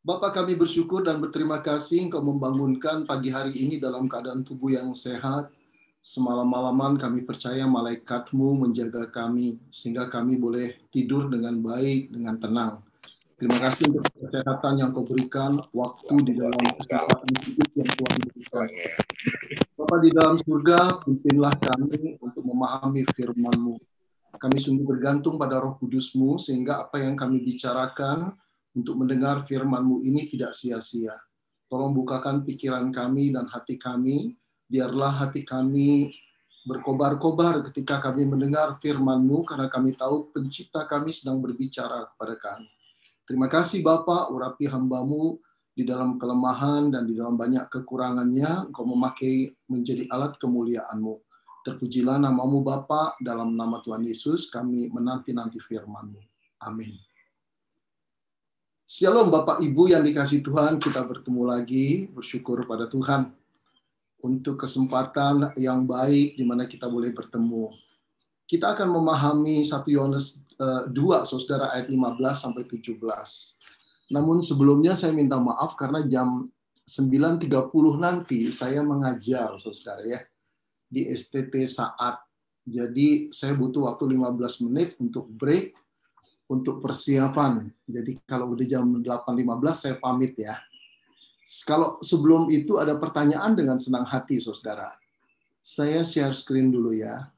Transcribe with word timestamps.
Bapak 0.00 0.32
kami 0.32 0.56
bersyukur 0.56 1.04
dan 1.04 1.20
berterima 1.20 1.60
kasih 1.60 2.08
Engkau 2.08 2.24
membangunkan 2.24 3.04
pagi 3.04 3.28
hari 3.28 3.52
ini 3.52 3.76
dalam 3.76 4.08
keadaan 4.08 4.40
tubuh 4.40 4.72
yang 4.72 4.96
sehat. 4.96 5.52
Semalam-malaman 6.00 6.96
kami 6.96 7.20
percaya 7.20 7.68
malaikatmu 7.68 8.64
menjaga 8.64 9.04
kami 9.12 9.60
sehingga 9.68 10.08
kami 10.08 10.40
boleh 10.40 10.88
tidur 10.88 11.28
dengan 11.28 11.60
baik, 11.60 12.16
dengan 12.16 12.40
tenang. 12.40 12.72
Terima 13.36 13.60
kasih 13.60 13.92
untuk 13.92 14.08
kesehatan 14.08 14.80
yang 14.80 14.96
kau 14.96 15.04
berikan, 15.04 15.60
waktu 15.68 16.14
di 16.24 16.32
dalam 16.32 16.64
kesempatan 16.80 17.36
hidup 17.44 17.68
yang 17.76 17.90
Tuhan 17.92 18.18
berikan. 18.24 18.68
Bapak 19.76 19.98
di 20.00 20.10
dalam 20.16 20.36
surga, 20.40 20.80
pimpinlah 21.04 21.52
kami 21.60 22.16
untuk 22.24 22.40
memahami 22.48 23.04
firman-Mu. 23.04 23.76
Kami 24.32 24.56
sungguh 24.56 24.96
bergantung 24.96 25.36
pada 25.36 25.60
roh 25.60 25.76
kudus-Mu 25.76 26.40
sehingga 26.40 26.88
apa 26.88 27.04
yang 27.04 27.20
kami 27.20 27.44
bicarakan, 27.44 28.32
untuk 28.74 29.02
mendengar 29.02 29.42
firman-Mu 29.42 30.06
ini 30.06 30.30
tidak 30.30 30.54
sia-sia. 30.54 31.14
Tolong 31.70 31.94
bukakan 31.94 32.42
pikiran 32.42 32.90
kami 32.90 33.30
dan 33.34 33.46
hati 33.46 33.78
kami, 33.78 34.34
biarlah 34.66 35.26
hati 35.26 35.46
kami 35.46 36.10
berkobar-kobar 36.66 37.64
ketika 37.70 37.98
kami 37.98 38.28
mendengar 38.28 38.76
firman-Mu, 38.78 39.46
karena 39.46 39.66
kami 39.70 39.96
tahu 39.96 40.30
pencipta 40.34 40.84
kami 40.84 41.10
sedang 41.10 41.40
berbicara 41.40 42.10
kepada 42.14 42.34
kami. 42.36 42.68
Terima 43.24 43.46
kasih 43.46 43.86
Bapak, 43.86 44.34
urapi 44.34 44.66
hambamu 44.66 45.38
di 45.70 45.86
dalam 45.86 46.18
kelemahan 46.18 46.90
dan 46.90 47.06
di 47.06 47.14
dalam 47.14 47.38
banyak 47.38 47.70
kekurangannya, 47.70 48.68
Engkau 48.68 48.84
memakai 48.84 49.54
menjadi 49.70 50.10
alat 50.10 50.36
kemuliaan-Mu. 50.36 51.14
Terpujilah 51.64 52.18
namamu 52.18 52.66
Bapak, 52.66 53.22
dalam 53.22 53.54
nama 53.54 53.78
Tuhan 53.80 54.02
Yesus 54.04 54.50
kami 54.50 54.90
menanti-nanti 54.90 55.62
firman-Mu. 55.62 56.20
Amin. 56.66 57.09
Shalom 58.90 59.30
Bapak 59.30 59.62
Ibu 59.62 59.86
yang 59.94 60.02
dikasih 60.02 60.42
Tuhan, 60.42 60.82
kita 60.82 61.06
bertemu 61.06 61.46
lagi, 61.46 62.10
bersyukur 62.10 62.66
pada 62.66 62.90
Tuhan 62.90 63.30
untuk 64.18 64.58
kesempatan 64.58 65.54
yang 65.54 65.86
baik 65.86 66.34
di 66.34 66.42
mana 66.42 66.66
kita 66.66 66.90
boleh 66.90 67.14
bertemu. 67.14 67.70
Kita 68.50 68.74
akan 68.74 68.90
memahami 68.90 69.62
1 69.62 69.86
Yohanes 69.94 70.42
2 70.58 70.90
eh, 70.90 71.22
Saudara 71.22 71.70
ayat 71.70 71.86
15 71.86 72.18
sampai 72.34 72.66
17. 72.66 72.98
Namun 74.10 74.42
sebelumnya 74.42 74.98
saya 74.98 75.14
minta 75.14 75.38
maaf 75.38 75.78
karena 75.78 76.02
jam 76.02 76.50
9.30 76.82 77.46
nanti 77.94 78.50
saya 78.50 78.82
mengajar 78.82 79.54
Saudara 79.62 80.02
ya 80.02 80.18
di 80.90 81.06
STT 81.06 81.62
saat. 81.70 82.18
Jadi 82.66 83.30
saya 83.30 83.54
butuh 83.54 83.86
waktu 83.86 84.18
15 84.18 84.66
menit 84.66 84.98
untuk 84.98 85.30
break 85.30 85.78
untuk 86.50 86.82
persiapan. 86.82 87.70
Jadi 87.86 88.18
kalau 88.26 88.58
udah 88.58 88.66
jam 88.66 88.82
8.15 88.82 89.06
saya 89.70 89.94
pamit 90.02 90.34
ya. 90.34 90.58
Kalau 91.62 92.02
sebelum 92.02 92.50
itu 92.50 92.78
ada 92.82 92.98
pertanyaan 92.98 93.54
dengan 93.54 93.78
senang 93.78 94.02
hati, 94.02 94.42
saudara. 94.42 94.98
Saya 95.62 96.02
share 96.02 96.34
screen 96.34 96.74
dulu 96.74 96.90
ya. 96.90 97.30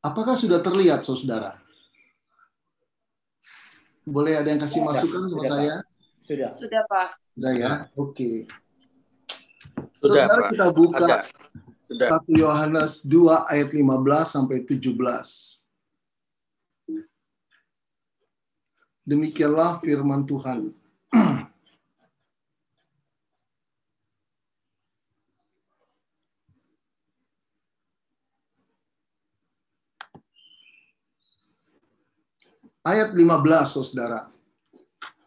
Apakah 0.00 0.38
sudah 0.38 0.62
terlihat, 0.62 1.02
saudara? 1.02 1.58
Boleh 4.06 4.38
ada 4.38 4.48
yang 4.54 4.62
kasih 4.62 4.86
sudah, 4.86 4.90
masukan 4.94 5.22
sama 5.26 5.42
sudah, 5.42 5.50
saya? 5.50 5.74
Sudah. 6.22 6.50
Sudah, 6.54 6.82
Pak. 6.86 7.08
Sudah 7.34 7.52
ya? 7.58 7.72
Oke. 7.98 8.14
Okay. 8.14 8.36
Saudara, 9.98 10.46
kita 10.46 10.66
buka 10.70 11.04
Agak. 11.04 11.20
1 11.86 12.26
Yohanes 12.34 13.06
2 13.06 13.46
ayat 13.46 13.70
15 13.70 13.86
sampai 14.26 14.58
17. 14.66 14.90
Demikianlah 19.06 19.78
firman 19.78 20.26
Tuhan. 20.26 20.74
Ayat 32.86 33.14
15, 33.14 33.66
saudara. 33.66 34.30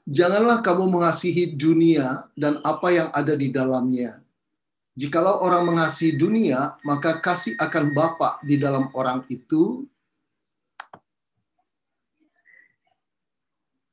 Janganlah 0.03 0.59
kamu 0.59 0.91
mengasihi 0.91 1.56
dunia 1.56 2.28
dan 2.36 2.59
apa 2.68 2.88
yang 2.91 3.08
ada 3.16 3.36
di 3.36 3.47
dalamnya 3.47 4.20
Jikalau 5.00 5.40
orang 5.48 5.64
mengasihi 5.64 6.20
dunia, 6.20 6.76
maka 6.84 7.24
kasih 7.24 7.56
akan 7.56 7.96
Bapa 7.96 8.36
di 8.44 8.60
dalam 8.60 8.92
orang 8.92 9.24
itu 9.32 9.88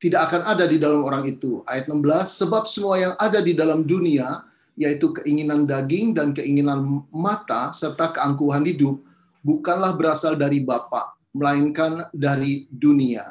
tidak 0.02 0.26
akan 0.26 0.42
ada 0.50 0.66
di 0.66 0.82
dalam 0.82 1.06
orang 1.06 1.30
itu. 1.30 1.62
Ayat 1.62 1.86
16, 1.86 2.02
sebab 2.26 2.66
semua 2.66 2.98
yang 2.98 3.14
ada 3.22 3.38
di 3.38 3.54
dalam 3.54 3.86
dunia, 3.86 4.50
yaitu 4.74 5.14
keinginan 5.14 5.62
daging 5.62 6.10
dan 6.10 6.34
keinginan 6.34 6.82
mata, 7.14 7.70
serta 7.70 8.10
keangkuhan 8.10 8.66
hidup, 8.66 8.98
bukanlah 9.46 9.94
berasal 9.94 10.34
dari 10.34 10.58
Bapa, 10.66 11.14
melainkan 11.30 12.10
dari 12.10 12.66
dunia. 12.66 13.30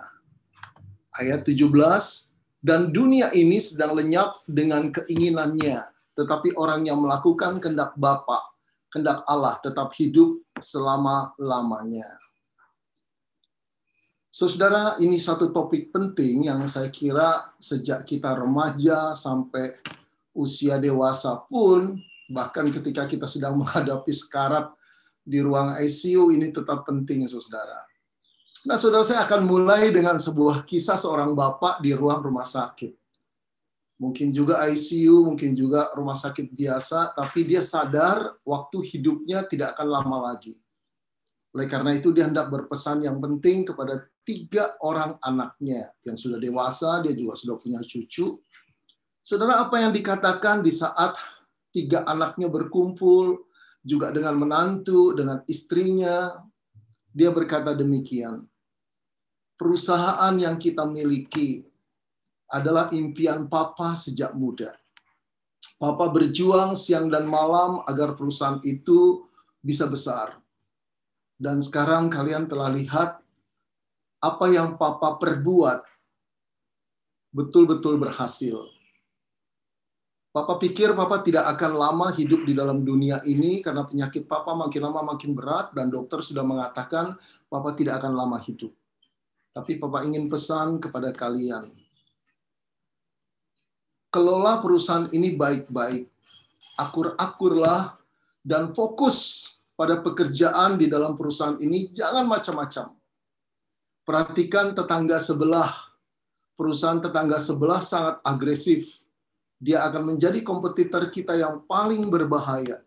Ayat 1.12 1.44
17, 1.44 1.60
dan 2.64 2.96
dunia 2.96 3.36
ini 3.36 3.60
sedang 3.60 4.00
lenyap 4.00 4.40
dengan 4.48 4.96
keinginannya 4.96 5.95
tetapi 6.16 6.56
orang 6.56 6.88
yang 6.88 7.04
melakukan 7.04 7.60
kehendak 7.60 7.94
Bapa, 8.00 8.56
kehendak 8.88 9.28
Allah 9.28 9.60
tetap 9.60 9.92
hidup 10.00 10.40
selama-lamanya. 10.64 12.08
Saudara, 14.32 15.00
ini 15.00 15.16
satu 15.16 15.52
topik 15.52 15.96
penting 15.96 16.48
yang 16.48 16.64
saya 16.68 16.92
kira 16.92 17.56
sejak 17.56 18.04
kita 18.04 18.36
remaja 18.36 19.16
sampai 19.16 19.76
usia 20.36 20.76
dewasa 20.76 21.40
pun, 21.48 21.96
bahkan 22.32 22.68
ketika 22.72 23.08
kita 23.08 23.28
sedang 23.28 23.56
menghadapi 23.64 24.12
sekarat 24.12 24.72
di 25.24 25.40
ruang 25.40 25.76
ICU, 25.80 26.36
ini 26.36 26.52
tetap 26.52 26.84
penting, 26.84 27.28
saudara. 27.32 27.84
Nah, 28.68 28.76
saudara, 28.76 29.08
saya 29.08 29.24
akan 29.24 29.48
mulai 29.48 29.92
dengan 29.96 30.20
sebuah 30.20 30.68
kisah 30.68 31.00
seorang 31.00 31.32
bapak 31.32 31.80
di 31.80 31.96
ruang 31.96 32.20
rumah 32.20 32.44
sakit 32.44 33.05
mungkin 33.96 34.36
juga 34.36 34.64
ICU, 34.68 35.24
mungkin 35.24 35.56
juga 35.56 35.92
rumah 35.96 36.20
sakit 36.20 36.52
biasa, 36.52 37.16
tapi 37.16 37.48
dia 37.48 37.64
sadar 37.64 38.36
waktu 38.44 38.78
hidupnya 38.96 39.48
tidak 39.48 39.76
akan 39.80 39.88
lama 39.88 40.18
lagi. 40.32 40.60
Oleh 41.56 41.68
karena 41.72 41.96
itu 41.96 42.12
dia 42.12 42.28
hendak 42.28 42.52
berpesan 42.52 43.08
yang 43.08 43.24
penting 43.24 43.64
kepada 43.64 44.04
tiga 44.28 44.76
orang 44.84 45.16
anaknya 45.24 45.96
yang 46.04 46.20
sudah 46.20 46.36
dewasa, 46.36 47.00
dia 47.00 47.16
juga 47.16 47.40
sudah 47.40 47.56
punya 47.56 47.80
cucu. 47.86 48.44
Saudara, 49.24 49.64
apa 49.64 49.80
yang 49.80 49.96
dikatakan 49.96 50.60
di 50.60 50.76
saat 50.76 51.16
tiga 51.72 52.04
anaknya 52.04 52.52
berkumpul, 52.52 53.46
juga 53.86 54.10
dengan 54.10 54.42
menantu, 54.42 55.14
dengan 55.14 55.46
istrinya, 55.46 56.34
dia 57.14 57.30
berkata 57.30 57.78
demikian. 57.78 58.42
Perusahaan 59.56 60.34
yang 60.36 60.58
kita 60.58 60.84
miliki, 60.90 61.64
adalah 62.50 62.94
impian 62.94 63.50
Papa 63.50 63.98
sejak 63.98 64.34
muda. 64.38 64.74
Papa 65.76 66.08
berjuang 66.08 66.78
siang 66.78 67.12
dan 67.12 67.28
malam 67.28 67.84
agar 67.84 68.16
perusahaan 68.16 68.64
itu 68.64 69.28
bisa 69.60 69.90
besar. 69.90 70.40
Dan 71.36 71.60
sekarang 71.60 72.08
kalian 72.08 72.48
telah 72.48 72.72
lihat 72.72 73.20
apa 74.24 74.46
yang 74.48 74.80
Papa 74.80 75.20
perbuat 75.20 75.84
betul-betul 77.36 78.00
berhasil. 78.00 78.56
Papa 80.36 80.60
pikir 80.60 80.92
Papa 80.96 81.24
tidak 81.24 81.48
akan 81.56 81.80
lama 81.80 82.08
hidup 82.12 82.44
di 82.44 82.52
dalam 82.52 82.84
dunia 82.84 83.24
ini 83.24 83.64
karena 83.64 83.88
penyakit 83.88 84.28
Papa 84.28 84.52
makin 84.52 84.84
lama 84.84 85.16
makin 85.16 85.32
berat 85.32 85.72
dan 85.72 85.88
dokter 85.88 86.20
sudah 86.20 86.44
mengatakan 86.44 87.16
Papa 87.48 87.72
tidak 87.72 88.04
akan 88.04 88.16
lama 88.16 88.40
hidup. 88.44 88.72
Tapi 89.56 89.80
Papa 89.80 90.04
ingin 90.04 90.28
pesan 90.28 90.84
kepada 90.84 91.16
kalian, 91.16 91.72
kelola 94.16 94.64
perusahaan 94.64 95.12
ini 95.12 95.36
baik-baik. 95.36 96.08
Akur-akurlah 96.80 98.00
dan 98.40 98.72
fokus 98.72 99.44
pada 99.76 100.00
pekerjaan 100.00 100.80
di 100.80 100.88
dalam 100.88 101.20
perusahaan 101.20 101.60
ini, 101.60 101.92
jangan 101.92 102.24
macam-macam. 102.24 102.96
Perhatikan 104.08 104.72
tetangga 104.72 105.20
sebelah. 105.20 105.76
Perusahaan 106.56 107.04
tetangga 107.04 107.44
sebelah 107.44 107.84
sangat 107.84 108.24
agresif. 108.24 109.04
Dia 109.60 109.84
akan 109.84 110.16
menjadi 110.16 110.40
kompetitor 110.48 111.12
kita 111.12 111.36
yang 111.36 111.68
paling 111.68 112.08
berbahaya. 112.08 112.80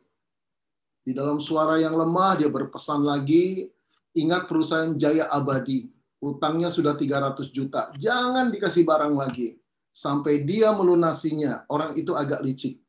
Di 1.05 1.13
dalam 1.13 1.45
suara 1.45 1.77
yang 1.77 1.93
lemah, 1.93 2.41
dia 2.41 2.49
berpesan 2.49 3.05
lagi, 3.05 3.69
ingat 4.17 4.49
perusahaan 4.49 4.97
Jaya 4.97 5.29
Abadi. 5.29 5.93
Utangnya 6.25 6.73
sudah 6.73 6.97
300 6.97 7.53
juta. 7.53 7.93
Jangan 8.01 8.49
dikasih 8.49 8.85
barang 8.89 9.13
lagi 9.13 9.61
sampai 9.91 10.45
dia 10.47 10.71
melunasinya. 10.75 11.67
Orang 11.71 11.97
itu 11.99 12.15
agak 12.15 12.43
licik. 12.45 12.81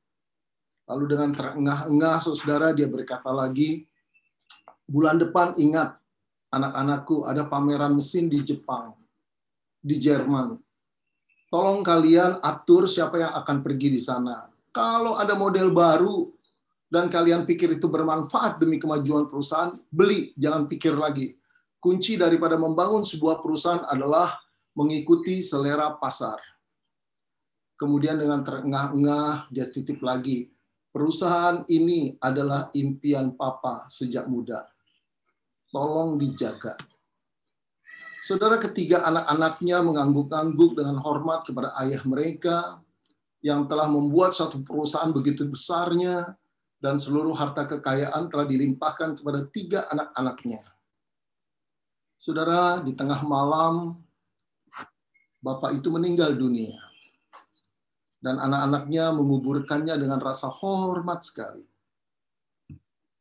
Lalu 0.90 1.06
dengan 1.14 1.30
terengah-engah, 1.38 2.18
saudara, 2.18 2.74
dia 2.74 2.90
berkata 2.90 3.30
lagi, 3.30 3.86
bulan 4.90 5.22
depan 5.22 5.54
ingat, 5.62 5.94
anak-anakku 6.50 7.30
ada 7.30 7.46
pameran 7.46 7.94
mesin 7.94 8.26
di 8.26 8.42
Jepang. 8.42 8.98
di 9.80 9.96
Jerman. 9.96 10.60
Tolong 11.48 11.82
kalian 11.82 12.44
atur 12.44 12.86
siapa 12.86 13.16
yang 13.16 13.32
akan 13.32 13.64
pergi 13.64 13.96
di 13.96 14.02
sana. 14.04 14.52
Kalau 14.70 15.16
ada 15.16 15.34
model 15.34 15.74
baru 15.74 16.30
dan 16.92 17.10
kalian 17.10 17.48
pikir 17.48 17.80
itu 17.80 17.88
bermanfaat 17.90 18.62
demi 18.62 18.78
kemajuan 18.78 19.26
perusahaan, 19.26 19.74
beli, 19.90 20.36
jangan 20.38 20.70
pikir 20.70 20.94
lagi. 20.94 21.34
Kunci 21.80 22.20
daripada 22.20 22.60
membangun 22.60 23.08
sebuah 23.08 23.40
perusahaan 23.40 23.88
adalah 23.88 24.36
mengikuti 24.76 25.40
selera 25.40 25.96
pasar. 25.96 26.38
Kemudian 27.80 28.20
dengan 28.20 28.44
terengah-engah 28.44 29.48
dia 29.56 29.72
titip 29.72 30.04
lagi, 30.04 30.52
perusahaan 30.92 31.64
ini 31.72 32.20
adalah 32.20 32.68
impian 32.76 33.40
papa 33.40 33.88
sejak 33.88 34.28
muda. 34.28 34.68
Tolong 35.72 36.20
dijaga. 36.20 36.76
Saudara 38.20 38.60
ketiga 38.60 39.08
anak-anaknya 39.08 39.80
mengangguk-angguk 39.80 40.76
dengan 40.76 41.00
hormat 41.00 41.48
kepada 41.48 41.72
ayah 41.80 42.04
mereka 42.04 42.84
yang 43.40 43.64
telah 43.72 43.88
membuat 43.88 44.36
satu 44.36 44.60
perusahaan 44.60 45.16
begitu 45.16 45.48
besarnya 45.48 46.36
dan 46.84 47.00
seluruh 47.00 47.32
harta 47.32 47.64
kekayaan 47.64 48.28
telah 48.28 48.44
dilimpahkan 48.44 49.24
kepada 49.24 49.48
tiga 49.56 49.88
anak-anaknya. 49.88 50.60
Saudara, 52.20 52.84
di 52.84 52.92
tengah 52.92 53.24
malam 53.24 53.96
bapak 55.40 55.80
itu 55.80 55.88
meninggal 55.88 56.36
dunia. 56.36 56.89
Dan 58.20 58.36
anak-anaknya 58.36 59.16
menguburkannya 59.16 59.96
dengan 59.96 60.20
rasa 60.20 60.52
hormat 60.52 61.24
sekali. 61.24 61.64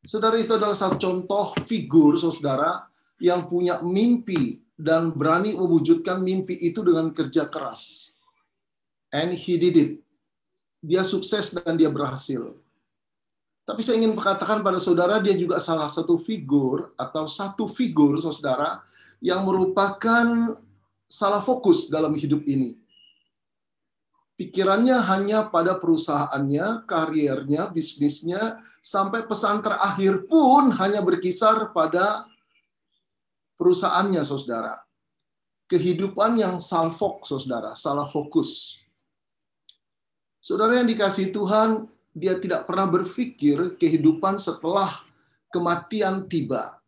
Saudara, 0.03 0.35
itu 0.35 0.51
adalah 0.55 0.75
satu 0.75 0.99
contoh 0.99 1.55
figur 1.63 2.19
saudara 2.19 2.87
yang 3.19 3.47
punya 3.47 3.79
mimpi 3.83 4.63
dan 4.79 5.11
berani 5.11 5.55
mewujudkan 5.55 6.23
mimpi 6.23 6.55
itu 6.55 6.79
dengan 6.83 7.11
kerja 7.11 7.47
keras. 7.51 8.15
And 9.11 9.35
he 9.35 9.59
did 9.59 9.75
it. 9.75 9.91
Dia 10.79 11.03
sukses 11.03 11.51
dan 11.51 11.75
dia 11.75 11.91
berhasil. 11.91 12.55
Tapi 13.67 13.85
saya 13.85 13.99
ingin 14.01 14.15
mengatakan 14.15 14.63
pada 14.63 14.79
saudara, 14.81 15.19
dia 15.21 15.35
juga 15.35 15.59
salah 15.59 15.91
satu 15.91 16.17
figur 16.17 16.95
atau 16.95 17.27
satu 17.27 17.67
figur 17.69 18.17
saudara 18.17 18.81
yang 19.19 19.43
merupakan 19.43 20.57
salah 21.05 21.43
fokus 21.43 21.91
dalam 21.91 22.15
hidup 22.15 22.41
ini. 22.49 22.79
Pikirannya 24.39 24.95
hanya 25.03 25.51
pada 25.51 25.75
perusahaannya, 25.75 26.87
karirnya, 26.87 27.67
bisnisnya, 27.75 28.63
sampai 28.79 29.27
pesan 29.27 29.59
terakhir 29.59 30.31
pun 30.31 30.71
hanya 30.79 31.03
berkisar 31.03 31.75
pada 31.75 32.23
perusahaannya, 33.59 34.23
saudara. 34.23 34.79
Kehidupan 35.67 36.39
yang 36.39 36.55
salfok, 36.63 37.27
saudara, 37.27 37.75
salah 37.75 38.07
fokus. 38.07 38.79
Saudara 40.39 40.79
yang 40.79 40.87
dikasih 40.87 41.35
Tuhan, 41.35 41.91
dia 42.15 42.39
tidak 42.39 42.63
pernah 42.63 42.87
berpikir 42.87 43.75
kehidupan 43.75 44.39
setelah 44.39 45.03
kematian 45.51 46.31
tiba. 46.31 46.79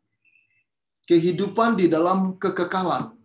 Kehidupan 1.04 1.76
di 1.76 1.92
dalam 1.92 2.40
kekekalan. 2.40 3.21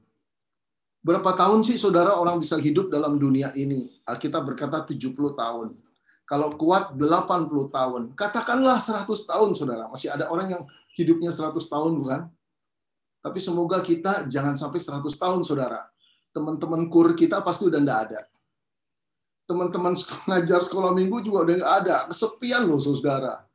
Berapa 1.07 1.39
tahun 1.39 1.63
sih 1.63 1.79
saudara 1.79 2.19
orang 2.19 2.43
bisa 2.43 2.59
hidup 2.59 2.91
dalam 2.91 3.15
dunia 3.15 3.55
ini? 3.55 3.95
Kita 4.03 4.43
berkata 4.43 4.83
70 4.83 5.15
tahun. 5.15 5.79
Kalau 6.27 6.59
kuat 6.59 6.99
80 6.99 7.71
tahun. 7.71 8.03
Katakanlah 8.19 8.83
100 8.83 9.07
tahun 9.07 9.55
saudara. 9.55 9.87
Masih 9.87 10.11
ada 10.11 10.27
orang 10.27 10.59
yang 10.59 10.63
hidupnya 10.99 11.31
100 11.31 11.63
tahun 11.63 11.95
bukan? 12.03 12.27
Tapi 13.23 13.39
semoga 13.39 13.79
kita 13.83 14.27
jangan 14.27 14.59
sampai 14.59 14.83
100 14.83 15.03
tahun, 15.03 15.43
saudara. 15.47 15.87
Teman-teman 16.35 16.91
kur 16.91 17.15
kita 17.15 17.39
pasti 17.43 17.71
udah 17.71 17.79
enggak 17.79 18.01
ada. 18.11 18.21
Teman-teman 19.47 19.95
ngajar 20.27 20.67
sekolah 20.67 20.91
minggu 20.91 21.23
juga 21.23 21.47
udah 21.47 21.55
enggak 21.55 21.75
ada. 21.87 21.97
Kesepian 22.11 22.67
loh, 22.67 22.83
saudara. 22.83 23.46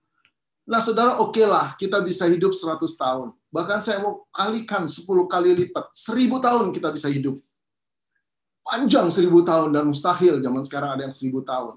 Nah, 0.72 0.80
saudara, 0.80 1.20
oke 1.20 1.36
okay 1.36 1.44
lah, 1.44 1.76
kita 1.76 2.00
bisa 2.00 2.24
hidup 2.32 2.56
100 2.56 2.80
tahun. 2.96 3.36
Bahkan 3.52 3.84
saya 3.84 4.00
mau 4.00 4.24
kalikan 4.32 4.88
10 4.88 5.04
kali 5.28 5.52
lipat. 5.52 5.92
1000 5.92 6.40
tahun 6.40 6.72
kita 6.72 6.96
bisa 6.96 7.12
hidup. 7.12 7.36
Panjang 8.64 9.12
1000 9.12 9.28
tahun 9.44 9.76
dan 9.76 9.84
mustahil 9.92 10.40
zaman 10.40 10.64
sekarang 10.64 10.96
ada 10.96 11.12
yang 11.12 11.16
1000 11.16 11.44
tahun. 11.44 11.76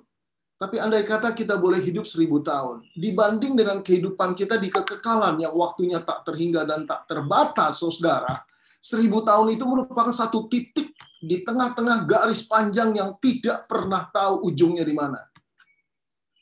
Tapi 0.54 0.78
andai 0.78 1.02
kata 1.02 1.34
kita 1.34 1.58
boleh 1.58 1.82
hidup 1.82 2.06
seribu 2.06 2.38
tahun, 2.38 2.86
dibanding 2.94 3.58
dengan 3.58 3.82
kehidupan 3.82 4.38
kita 4.38 4.54
di 4.54 4.70
kekekalan 4.70 5.42
yang 5.42 5.50
waktunya 5.50 5.98
tak 5.98 6.22
terhingga 6.22 6.62
dan 6.62 6.86
tak 6.86 7.10
terbatas, 7.10 7.82
saudara, 7.82 8.38
seribu 8.78 9.26
tahun 9.26 9.58
itu 9.58 9.66
merupakan 9.66 10.14
satu 10.14 10.46
titik 10.46 10.94
di 11.18 11.42
tengah-tengah 11.42 12.06
garis 12.06 12.46
panjang 12.46 12.94
yang 12.94 13.18
tidak 13.18 13.66
pernah 13.66 14.06
tahu 14.14 14.46
ujungnya 14.46 14.86
di 14.86 14.94
mana. 14.94 15.18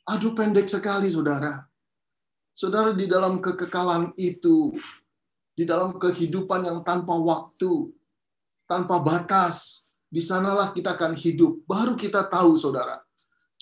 Aduh 0.05 0.37
pendek 0.37 0.69
sekali, 0.69 1.09
saudara. 1.09 1.72
Saudara 2.53 2.93
di 2.93 3.09
dalam 3.09 3.41
kekekalan 3.41 4.13
itu, 4.21 4.77
di 5.57 5.65
dalam 5.65 5.97
kehidupan 5.97 6.69
yang 6.69 6.85
tanpa 6.85 7.17
waktu, 7.17 7.89
tanpa 8.69 9.01
batas, 9.01 9.89
di 10.13 10.21
sanalah 10.21 10.73
kita 10.77 10.93
akan 10.97 11.17
hidup. 11.17 11.65
Baru 11.65 11.97
kita 11.97 12.29
tahu, 12.29 12.61
saudara 12.61 13.01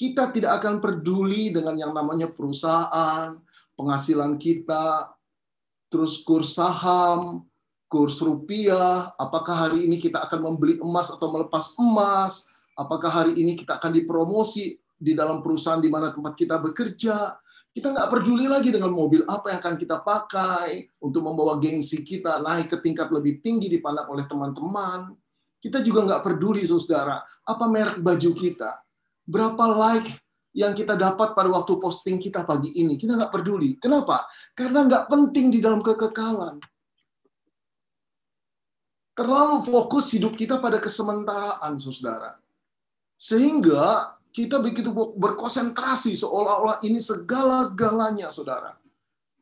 kita 0.00 0.32
tidak 0.32 0.64
akan 0.64 0.81
peduli 0.81 1.52
dengan 1.52 1.76
yang 1.76 1.92
namanya 1.92 2.32
perusahaan, 2.32 3.37
penghasilan 3.76 4.40
kita, 4.40 5.12
terus 5.92 6.25
kurs 6.25 6.56
saham, 6.56 7.44
kurs 7.84 8.16
rupiah, 8.25 9.12
apakah 9.20 9.69
hari 9.69 9.84
ini 9.84 10.00
kita 10.00 10.25
akan 10.25 10.40
membeli 10.40 10.81
emas 10.81 11.12
atau 11.12 11.28
melepas 11.28 11.76
emas, 11.76 12.48
apakah 12.72 13.12
hari 13.12 13.37
ini 13.37 13.52
kita 13.52 13.76
akan 13.76 13.92
dipromosi 13.92 14.81
di 14.96 15.12
dalam 15.12 15.44
perusahaan 15.44 15.84
di 15.84 15.92
mana 15.92 16.16
tempat 16.16 16.32
kita 16.32 16.56
bekerja. 16.56 17.37
Kita 17.70 17.94
nggak 17.94 18.11
peduli 18.11 18.50
lagi 18.50 18.75
dengan 18.75 18.90
mobil 18.90 19.22
apa 19.31 19.55
yang 19.55 19.62
akan 19.62 19.76
kita 19.78 20.02
pakai 20.02 20.90
untuk 20.99 21.22
membawa 21.22 21.55
gengsi 21.62 22.02
kita 22.02 22.43
naik 22.43 22.67
ke 22.67 22.76
tingkat 22.82 23.14
lebih 23.14 23.38
tinggi 23.38 23.70
dipandang 23.70 24.11
oleh 24.11 24.26
teman-teman. 24.26 25.14
Kita 25.61 25.78
juga 25.84 26.02
nggak 26.02 26.22
peduli, 26.25 26.67
saudara, 26.67 27.22
apa 27.46 27.64
merek 27.70 28.02
baju 28.02 28.31
kita 28.34 28.81
berapa 29.31 29.64
like 29.70 30.11
yang 30.50 30.75
kita 30.75 30.99
dapat 30.99 31.38
pada 31.38 31.46
waktu 31.46 31.78
posting 31.78 32.19
kita 32.19 32.43
pagi 32.43 32.75
ini. 32.75 32.99
Kita 32.99 33.14
nggak 33.14 33.31
peduli. 33.31 33.78
Kenapa? 33.78 34.26
Karena 34.50 34.82
nggak 34.82 35.06
penting 35.06 35.55
di 35.55 35.62
dalam 35.62 35.78
kekekalan. 35.78 36.58
Terlalu 39.14 39.62
fokus 39.62 40.11
hidup 40.11 40.34
kita 40.34 40.58
pada 40.58 40.82
kesementaraan, 40.82 41.78
saudara. 41.78 42.35
Sehingga 43.14 44.16
kita 44.30 44.62
begitu 44.62 44.94
berkonsentrasi 44.94 46.14
seolah-olah 46.14 46.78
ini 46.87 47.02
segala-galanya, 47.02 48.30
saudara. 48.30 48.78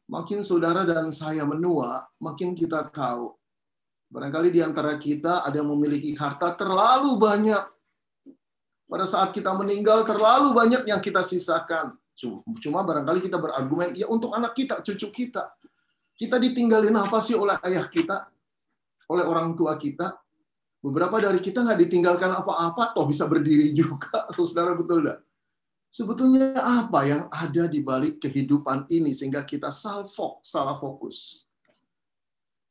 Makin 0.08 0.40
saudara 0.40 0.88
dan 0.88 1.12
saya 1.12 1.44
menua, 1.44 2.08
makin 2.16 2.56
kita 2.56 2.88
tahu. 2.88 3.36
Barangkali 4.08 4.48
di 4.48 4.64
antara 4.64 4.96
kita 4.96 5.44
ada 5.44 5.60
yang 5.60 5.68
memiliki 5.68 6.16
harta 6.16 6.56
terlalu 6.56 7.20
banyak 7.20 7.60
pada 8.88 9.04
saat 9.04 9.36
kita 9.36 9.52
meninggal 9.52 10.08
terlalu 10.08 10.56
banyak 10.56 10.88
yang 10.88 10.96
kita 11.04 11.20
sisakan. 11.20 11.92
Cuma 12.64 12.80
barangkali 12.80 13.20
kita 13.20 13.36
berargumen, 13.36 13.92
ya 13.92 14.08
untuk 14.08 14.32
anak 14.32 14.56
kita, 14.56 14.80
cucu 14.80 15.12
kita. 15.12 15.52
Kita 16.16 16.40
ditinggalin 16.40 16.96
apa 16.96 17.20
sih 17.20 17.36
oleh 17.36 17.60
ayah 17.68 17.84
kita? 17.86 18.32
Oleh 19.12 19.28
orang 19.28 19.52
tua 19.52 19.76
kita? 19.76 20.16
Beberapa 20.88 21.20
dari 21.20 21.44
kita 21.44 21.60
nggak 21.60 21.84
ditinggalkan 21.84 22.32
apa-apa, 22.32 22.96
toh 22.96 23.04
bisa 23.04 23.28
berdiri 23.28 23.74
juga. 23.80 24.24
Saudara 24.32 24.72
betul 24.72 25.04
dah. 25.04 25.20
Sebetulnya 25.88 26.56
apa 26.56 27.04
yang 27.04 27.22
ada 27.28 27.68
di 27.68 27.84
balik 27.84 28.24
kehidupan 28.24 28.88
ini 28.88 29.12
sehingga 29.12 29.44
kita 29.44 29.68
salfok, 29.68 30.40
salah 30.40 30.76
fokus? 30.80 31.44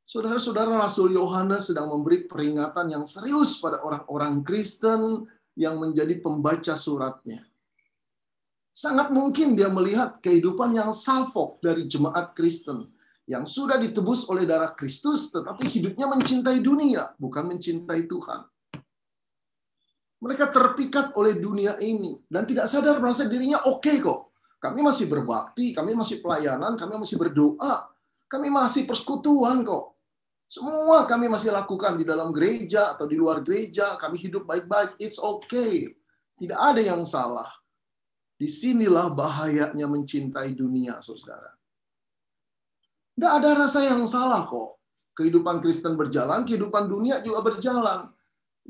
Saudara-saudara 0.05 0.81
Rasul 0.81 1.13
Yohanes 1.13 1.69
sedang 1.69 1.93
memberi 1.93 2.25
peringatan 2.25 2.89
yang 2.89 3.05
serius 3.05 3.61
pada 3.61 3.85
orang-orang 3.85 4.41
Kristen 4.41 5.29
yang 5.53 5.77
menjadi 5.77 6.17
pembaca 6.21 6.73
suratnya. 6.73 7.45
Sangat 8.73 9.09
mungkin 9.13 9.57
dia 9.57 9.69
melihat 9.69 10.21
kehidupan 10.21 10.73
yang 10.77 10.93
salfok 10.93 11.61
dari 11.61 11.89
jemaat 11.89 12.37
Kristen 12.37 12.96
yang 13.27 13.43
sudah 13.43 13.75
ditebus 13.75 14.31
oleh 14.31 14.47
darah 14.47 14.71
Kristus 14.71 15.35
tetapi 15.35 15.67
hidupnya 15.67 16.07
mencintai 16.07 16.63
dunia, 16.63 17.11
bukan 17.19 17.51
mencintai 17.51 18.07
Tuhan. 18.07 18.41
Mereka 20.17 20.49
terpikat 20.49 21.13
oleh 21.13 21.37
dunia 21.37 21.77
ini 21.77 22.17
dan 22.25 22.47
tidak 22.47 22.71
sadar 22.71 22.97
merasa 22.97 23.27
dirinya 23.27 23.67
oke 23.67 23.83
okay 23.83 23.99
kok. 23.99 24.33
Kami 24.57 24.81
masih 24.81 25.05
berbakti, 25.05 25.75
kami 25.75 25.93
masih 25.93 26.17
pelayanan, 26.23 26.73
kami 26.73 26.97
masih 26.97 27.21
berdoa, 27.21 27.85
kami 28.25 28.49
masih 28.49 28.89
persekutuan 28.89 29.61
kok. 29.61 29.93
Semua 30.47 31.03
kami 31.03 31.27
masih 31.27 31.51
lakukan 31.51 31.99
di 31.99 32.07
dalam 32.07 32.31
gereja 32.31 32.95
atau 32.95 33.03
di 33.03 33.19
luar 33.19 33.43
gereja. 33.43 33.99
Kami 33.99 34.15
hidup 34.15 34.47
baik-baik. 34.47 34.95
It's 34.95 35.19
okay. 35.19 35.91
Tidak 36.39 36.55
ada 36.55 36.79
yang 36.79 37.03
salah. 37.03 37.51
Di 38.39 38.47
sinilah 38.47 39.11
bahayanya 39.11 39.85
mencintai 39.91 40.55
dunia, 40.55 41.03
saudara. 41.03 41.56
Tidak 43.17 43.31
ada 43.33 43.65
rasa 43.65 43.81
yang 43.81 44.05
salah 44.05 44.45
kok. 44.45 44.77
Kehidupan 45.17 45.57
Kristen 45.57 45.97
berjalan, 45.97 46.45
kehidupan 46.45 46.85
dunia 46.85 47.17
juga 47.25 47.41
berjalan. 47.41 48.13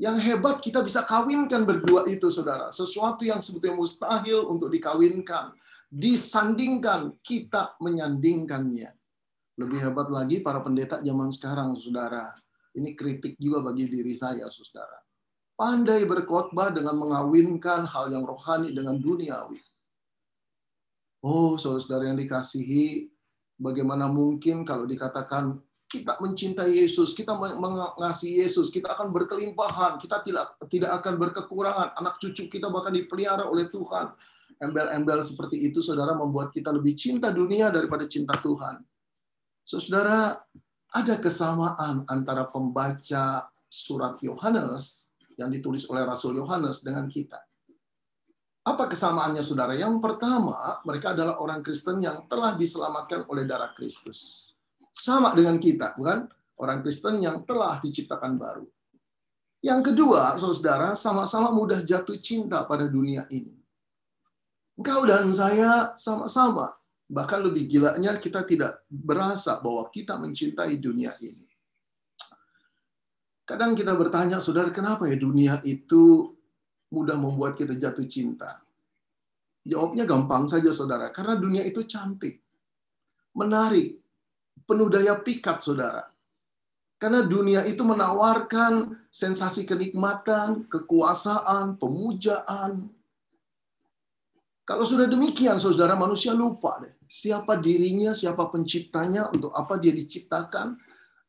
Yang 0.00 0.16
hebat 0.24 0.56
kita 0.64 0.80
bisa 0.80 1.04
kawinkan 1.04 1.68
berdua 1.68 2.08
itu, 2.08 2.32
saudara. 2.32 2.72
Sesuatu 2.72 3.28
yang 3.28 3.44
sebetulnya 3.44 3.76
mustahil 3.76 4.48
untuk 4.48 4.72
dikawinkan. 4.72 5.52
Disandingkan, 5.92 7.20
kita 7.20 7.76
menyandingkannya. 7.76 8.88
Lebih 9.60 9.78
hebat 9.84 10.08
lagi 10.08 10.40
para 10.40 10.64
pendeta 10.64 11.04
zaman 11.04 11.28
sekarang, 11.28 11.76
saudara. 11.76 12.32
Ini 12.72 12.96
kritik 12.96 13.36
juga 13.36 13.60
bagi 13.68 13.84
diri 13.84 14.16
saya, 14.16 14.48
saudara. 14.48 15.04
Pandai 15.60 16.08
berkhotbah 16.08 16.72
dengan 16.72 16.96
mengawinkan 16.96 17.84
hal 17.84 18.08
yang 18.08 18.24
rohani 18.24 18.72
dengan 18.72 18.96
duniawi. 18.96 19.60
Oh, 21.20 21.58
saudara-saudara 21.60 22.14
yang 22.14 22.18
dikasihi, 22.22 23.10
bagaimana 23.58 24.06
mungkin 24.06 24.62
kalau 24.62 24.86
dikatakan 24.86 25.58
kita 25.88 26.20
mencintai 26.20 26.84
Yesus, 26.84 27.16
kita 27.16 27.32
mengasihi 27.34 28.44
Yesus, 28.44 28.68
kita 28.68 28.92
akan 28.92 29.08
berkelimpahan, 29.08 29.96
kita 29.96 30.20
tidak 30.20 30.60
tidak 30.68 31.00
akan 31.00 31.16
berkekurangan. 31.16 31.96
Anak 31.96 32.20
cucu 32.20 32.44
kita 32.46 32.68
bahkan 32.68 32.92
dipelihara 32.92 33.48
oleh 33.48 33.72
Tuhan. 33.72 34.12
Embel-embel 34.60 35.24
seperti 35.24 35.70
itu, 35.70 35.80
saudara, 35.80 36.12
membuat 36.12 36.52
kita 36.52 36.74
lebih 36.74 36.92
cinta 36.92 37.32
dunia 37.32 37.72
daripada 37.72 38.04
cinta 38.04 38.36
Tuhan. 38.36 38.84
So, 39.64 39.80
saudara, 39.80 40.36
ada 40.92 41.14
kesamaan 41.16 42.04
antara 42.04 42.44
pembaca 42.50 43.48
surat 43.70 44.20
Yohanes 44.20 45.08
yang 45.40 45.48
ditulis 45.48 45.88
oleh 45.88 46.04
Rasul 46.04 46.36
Yohanes 46.36 46.84
dengan 46.84 47.08
kita. 47.08 47.47
Apa 48.68 48.84
kesamaannya, 48.84 49.40
saudara? 49.40 49.72
Yang 49.72 49.96
pertama, 49.96 50.84
mereka 50.84 51.16
adalah 51.16 51.40
orang 51.40 51.64
Kristen 51.64 52.04
yang 52.04 52.28
telah 52.28 52.52
diselamatkan 52.52 53.24
oleh 53.32 53.48
darah 53.48 53.72
Kristus 53.72 54.52
sama 54.92 55.32
dengan 55.32 55.56
kita, 55.56 55.96
bukan? 55.96 56.28
Orang 56.60 56.84
Kristen 56.84 57.24
yang 57.24 57.48
telah 57.48 57.80
diciptakan 57.80 58.36
baru. 58.36 58.68
Yang 59.64 59.90
kedua, 59.90 60.36
saudara, 60.36 60.92
sama-sama 60.92 61.48
mudah 61.48 61.80
jatuh 61.80 62.20
cinta 62.20 62.60
pada 62.68 62.84
dunia 62.84 63.24
ini. 63.32 63.56
Engkau 64.76 65.08
dan 65.08 65.32
saya 65.32 65.96
sama-sama. 65.96 66.76
Bahkan 67.08 67.40
lebih 67.40 67.64
gilanya 67.72 68.20
kita 68.20 68.44
tidak 68.44 68.84
berasa 68.86 69.56
bahwa 69.64 69.88
kita 69.88 70.20
mencintai 70.20 70.76
dunia 70.76 71.16
ini. 71.24 71.48
Kadang 73.48 73.72
kita 73.72 73.96
bertanya, 73.96 74.44
saudara, 74.44 74.68
kenapa 74.68 75.08
ya 75.08 75.16
dunia 75.16 75.56
itu 75.64 76.36
mudah 76.88 77.16
membuat 77.16 77.56
kita 77.56 77.76
jatuh 77.76 78.06
cinta? 78.08 78.60
Jawabnya 79.68 80.08
gampang 80.08 80.48
saja, 80.48 80.72
saudara. 80.72 81.12
Karena 81.12 81.36
dunia 81.36 81.60
itu 81.60 81.84
cantik, 81.84 82.40
menarik, 83.36 84.00
penuh 84.64 84.88
daya 84.88 85.20
pikat, 85.20 85.60
saudara. 85.60 86.08
Karena 86.98 87.22
dunia 87.22 87.62
itu 87.62 87.86
menawarkan 87.86 88.90
sensasi 89.12 89.62
kenikmatan, 89.68 90.66
kekuasaan, 90.66 91.78
pemujaan. 91.78 92.90
Kalau 94.66 94.84
sudah 94.84 95.06
demikian, 95.06 95.62
saudara, 95.62 95.94
manusia 95.94 96.34
lupa 96.34 96.82
deh. 96.82 96.92
Siapa 97.06 97.56
dirinya, 97.56 98.12
siapa 98.18 98.50
penciptanya, 98.50 99.30
untuk 99.30 99.54
apa 99.54 99.78
dia 99.78 99.94
diciptakan. 99.94 100.74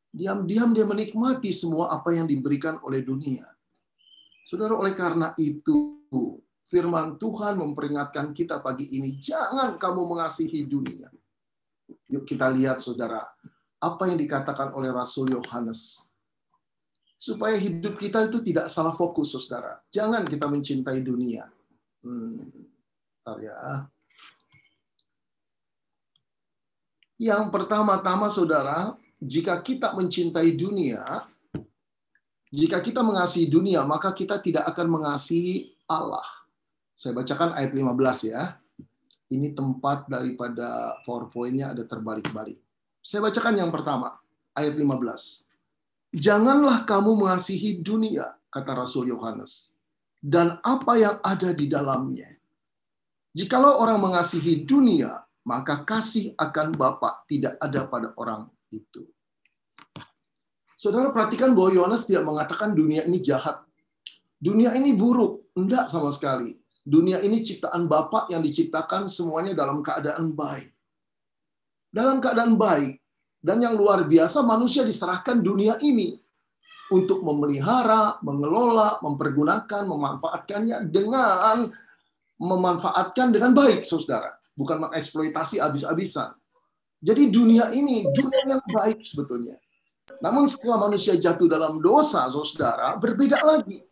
Diam-diam 0.09 0.73
dia 0.73 0.89
menikmati 0.89 1.53
semua 1.53 1.93
apa 1.93 2.17
yang 2.17 2.25
diberikan 2.25 2.81
oleh 2.81 3.05
dunia. 3.05 3.45
Saudara, 4.49 4.73
oleh 4.73 4.97
karena 4.97 5.37
itu, 5.37 6.01
firman 6.65 7.21
Tuhan 7.21 7.61
memperingatkan 7.61 8.33
kita 8.33 8.57
pagi 8.65 8.89
ini, 8.97 9.21
jangan 9.21 9.77
kamu 9.77 10.09
mengasihi 10.09 10.65
dunia 10.65 11.13
Yuk 12.09 12.25
kita 12.25 12.49
lihat 12.49 12.81
saudara, 12.81 13.21
apa 13.77 14.09
yang 14.09 14.17
dikatakan 14.17 14.73
oleh 14.73 14.89
Rasul 14.89 15.29
Yohanes. 15.33 16.09
Supaya 17.19 17.53
hidup 17.59 17.99
kita 17.99 18.25
itu 18.25 18.39
tidak 18.41 18.71
salah 18.71 18.95
fokus, 18.95 19.35
saudara. 19.35 19.77
Jangan 19.91 20.23
kita 20.25 20.47
mencintai 20.47 21.03
dunia. 21.03 21.45
Hmm, 22.01 22.47
ya. 23.43 23.85
Yang 27.19 27.43
pertama-tama, 27.51 28.31
saudara, 28.31 28.95
jika 29.19 29.59
kita 29.59 29.91
mencintai 29.91 30.55
dunia, 30.55 31.27
jika 32.49 32.81
kita 32.81 33.05
mengasihi 33.05 33.45
dunia, 33.45 33.85
maka 33.85 34.09
kita 34.13 34.41
tidak 34.41 34.65
akan 34.73 34.87
mengasihi 34.89 35.77
Allah. 35.85 36.25
Saya 36.97 37.15
bacakan 37.15 37.55
ayat 37.55 37.71
15 37.71 38.31
ya 38.33 38.59
ini 39.29 39.53
tempat 39.53 40.09
daripada 40.09 40.97
PowerPoint-nya 41.05 41.77
ada 41.77 41.85
terbalik-balik. 41.85 42.57
Saya 42.99 43.23
bacakan 43.29 43.55
yang 43.61 43.71
pertama, 43.71 44.17
ayat 44.57 44.73
15. 44.75 45.45
Janganlah 46.09 46.83
kamu 46.89 47.13
mengasihi 47.13 47.85
dunia, 47.85 48.33
kata 48.49 48.73
Rasul 48.73 49.13
Yohanes, 49.13 49.77
dan 50.17 50.57
apa 50.65 50.93
yang 50.97 51.15
ada 51.21 51.53
di 51.53 51.69
dalamnya. 51.69 52.33
Jikalau 53.29 53.77
orang 53.77 54.01
mengasihi 54.01 54.65
dunia, 54.65 55.21
maka 55.45 55.85
kasih 55.85 56.33
akan 56.33 56.73
Bapa 56.73 57.21
tidak 57.29 57.61
ada 57.61 57.85
pada 57.85 58.09
orang 58.17 58.49
itu. 58.73 59.05
Saudara 60.79 61.11
perhatikan 61.11 61.51
bahwa 61.51 61.75
Yohanes 61.75 62.07
tidak 62.07 62.23
mengatakan 62.23 62.71
dunia 62.71 63.03
ini 63.03 63.19
jahat. 63.19 63.59
Dunia 64.39 64.71
ini 64.79 64.95
buruk. 64.95 65.51
Enggak 65.59 65.91
sama 65.91 66.07
sekali. 66.07 66.55
Dunia 66.79 67.19
ini 67.19 67.43
ciptaan 67.43 67.83
Bapak 67.91 68.31
yang 68.31 68.39
diciptakan 68.39 69.11
semuanya 69.11 69.51
dalam 69.51 69.83
keadaan 69.83 70.31
baik. 70.31 70.71
Dalam 71.91 72.23
keadaan 72.23 72.55
baik. 72.55 72.95
Dan 73.43 73.59
yang 73.59 73.75
luar 73.75 74.07
biasa 74.07 74.39
manusia 74.47 74.87
diserahkan 74.87 75.43
dunia 75.43 75.75
ini 75.83 76.15
untuk 76.95 77.27
memelihara, 77.27 78.15
mengelola, 78.23 79.03
mempergunakan, 79.03 79.83
memanfaatkannya 79.83 80.87
dengan 80.87 81.67
memanfaatkan 82.39 83.35
dengan 83.35 83.51
baik, 83.51 83.83
saudara. 83.83 84.31
Bukan 84.55 84.87
mengeksploitasi 84.87 85.59
habis-habisan. 85.59 86.31
Jadi 87.03 87.27
dunia 87.27 87.67
ini 87.75 88.07
dunia 88.15 88.47
yang 88.47 88.63
baik 88.63 89.03
sebetulnya. 89.03 89.59
Namun 90.17 90.49
setelah 90.49 90.89
manusia 90.89 91.13
jatuh 91.13 91.45
dalam 91.45 91.77
dosa, 91.77 92.25
saudara, 92.33 92.97
berbeda 92.97 93.39
lagi. 93.45 93.85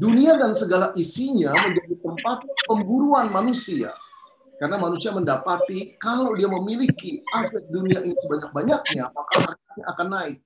Dunia 0.00 0.40
dan 0.40 0.56
segala 0.56 0.96
isinya 0.96 1.52
menjadi 1.52 1.94
tempat 2.00 2.40
pemburuan 2.64 3.28
manusia. 3.28 3.92
Karena 4.56 4.76
manusia 4.76 5.12
mendapati 5.12 5.96
kalau 5.96 6.36
dia 6.36 6.48
memiliki 6.48 7.24
aset 7.36 7.64
dunia 7.68 8.00
ini 8.04 8.12
sebanyak-banyaknya, 8.12 9.08
maka 9.12 9.32
harganya 9.40 9.84
akan 9.96 10.08
naik. 10.08 10.38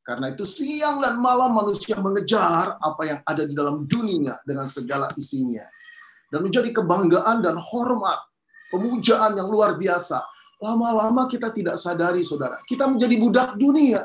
Karena 0.00 0.32
itu 0.32 0.48
siang 0.48 1.04
dan 1.04 1.20
malam 1.20 1.52
manusia 1.52 1.96
mengejar 2.00 2.80
apa 2.80 3.02
yang 3.04 3.20
ada 3.20 3.44
di 3.44 3.52
dalam 3.52 3.84
dunia 3.84 4.40
dengan 4.48 4.64
segala 4.64 5.12
isinya. 5.16 5.64
Dan 6.32 6.48
menjadi 6.48 6.72
kebanggaan 6.72 7.44
dan 7.44 7.60
hormat, 7.60 8.16
pemujaan 8.72 9.36
yang 9.36 9.52
luar 9.52 9.76
biasa. 9.76 10.24
Lama-lama 10.60 11.24
kita 11.24 11.48
tidak 11.50 11.80
sadari, 11.80 12.20
saudara. 12.20 12.60
Kita 12.68 12.84
menjadi 12.84 13.16
budak 13.16 13.56
dunia 13.56 14.04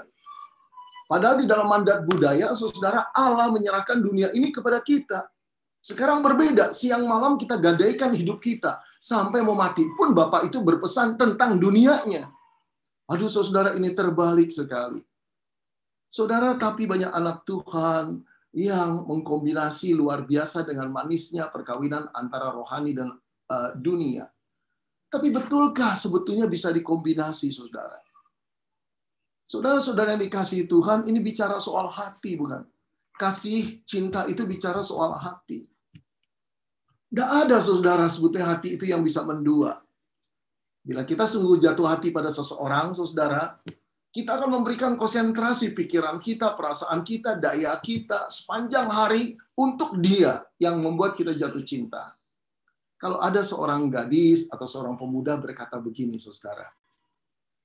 Padahal 1.06 1.38
di 1.38 1.46
dalam 1.46 1.70
mandat 1.70 2.02
budaya, 2.02 2.58
saudara 2.58 3.14
Allah 3.14 3.54
menyerahkan 3.54 4.02
dunia 4.02 4.34
ini 4.34 4.50
kepada 4.50 4.82
kita. 4.82 5.30
Sekarang 5.78 6.26
berbeda, 6.26 6.74
siang 6.74 7.06
malam 7.06 7.38
kita 7.38 7.62
gadaikan 7.62 8.10
hidup 8.18 8.42
kita. 8.42 8.82
Sampai 8.98 9.46
mau 9.46 9.54
mati 9.54 9.86
pun 9.94 10.18
Bapak 10.18 10.50
itu 10.50 10.66
berpesan 10.66 11.14
tentang 11.14 11.62
dunianya. 11.62 12.26
Aduh 13.06 13.30
saudara 13.30 13.78
ini 13.78 13.94
terbalik 13.94 14.50
sekali. 14.50 14.98
Saudara, 16.10 16.58
tapi 16.58 16.90
banyak 16.90 17.14
anak 17.14 17.46
Tuhan 17.46 18.26
yang 18.50 19.06
mengkombinasi 19.06 19.94
luar 19.94 20.26
biasa 20.26 20.66
dengan 20.66 20.90
manisnya 20.90 21.54
perkawinan 21.54 22.10
antara 22.18 22.50
rohani 22.50 22.98
dan 22.98 23.14
uh, 23.52 23.78
dunia. 23.78 24.26
Tapi 25.16 25.32
betulkah 25.32 25.96
sebetulnya 25.96 26.44
bisa 26.44 26.76
dikombinasi, 26.76 27.48
saudara? 27.56 28.04
Saudara-saudara 29.48 30.20
yang 30.20 30.28
dikasih 30.28 30.68
Tuhan, 30.68 31.08
ini 31.08 31.24
bicara 31.24 31.56
soal 31.64 31.88
hati, 31.88 32.36
bukan? 32.36 32.68
Kasih 33.16 33.80
cinta 33.88 34.28
itu 34.28 34.44
bicara 34.44 34.84
soal 34.84 35.16
hati. 35.16 35.72
Tidak 37.08 37.30
ada 37.48 37.64
saudara 37.64 38.12
sebutnya 38.12 38.44
hati 38.44 38.76
itu 38.76 38.92
yang 38.92 39.00
bisa 39.00 39.24
mendua. 39.24 39.80
Bila 40.84 41.08
kita 41.08 41.24
sungguh 41.24 41.64
jatuh 41.64 41.88
hati 41.88 42.12
pada 42.12 42.28
seseorang, 42.28 42.92
saudara, 42.92 43.56
kita 44.12 44.36
akan 44.36 44.60
memberikan 44.60 45.00
konsentrasi 45.00 45.72
pikiran 45.72 46.20
kita, 46.20 46.60
perasaan 46.60 47.08
kita, 47.08 47.40
daya 47.40 47.72
kita 47.80 48.28
sepanjang 48.28 48.92
hari 48.92 49.40
untuk 49.56 49.96
dia 49.96 50.44
yang 50.60 50.84
membuat 50.84 51.16
kita 51.16 51.32
jatuh 51.32 51.64
cinta. 51.64 52.20
Kalau 52.96 53.20
ada 53.20 53.44
seorang 53.44 53.92
gadis 53.92 54.48
atau 54.48 54.66
seorang 54.66 54.96
pemuda 54.96 55.36
berkata 55.36 55.78
begini, 55.78 56.16
saudara, 56.16 56.66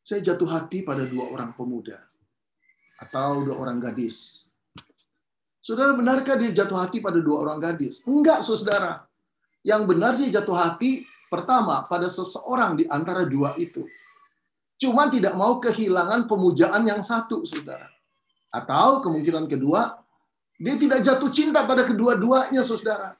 saya 0.03 0.21
jatuh 0.21 0.51
hati 0.51 0.83
pada 0.83 1.07
dua 1.07 1.31
orang 1.31 1.55
pemuda 1.55 2.03
atau 2.99 3.47
dua 3.47 3.57
orang 3.57 3.79
gadis. 3.79 4.49
Saudara, 5.61 5.95
benarkah 5.95 6.35
dia 6.41 6.51
jatuh 6.51 6.81
hati 6.81 6.99
pada 6.99 7.21
dua 7.23 7.47
orang 7.47 7.61
gadis? 7.63 8.03
Enggak, 8.09 8.43
saudara. 8.43 9.07
Yang 9.61 9.83
benar 9.93 10.13
dia 10.17 10.41
jatuh 10.41 10.57
hati 10.57 11.05
pertama 11.29 11.85
pada 11.87 12.09
seseorang 12.09 12.81
di 12.81 12.85
antara 12.89 13.29
dua 13.29 13.55
itu. 13.61 13.85
Cuma 14.81 15.13
tidak 15.13 15.37
mau 15.37 15.61
kehilangan 15.61 16.25
pemujaan 16.25 16.89
yang 16.89 17.05
satu, 17.05 17.45
saudara. 17.45 17.87
Atau 18.51 19.05
kemungkinan 19.05 19.47
kedua, 19.47 20.01
Dia 20.61 20.77
tidak 20.77 21.01
jatuh 21.01 21.33
cinta 21.33 21.65
pada 21.65 21.89
kedua-duanya, 21.89 22.61
saudara. 22.61 23.17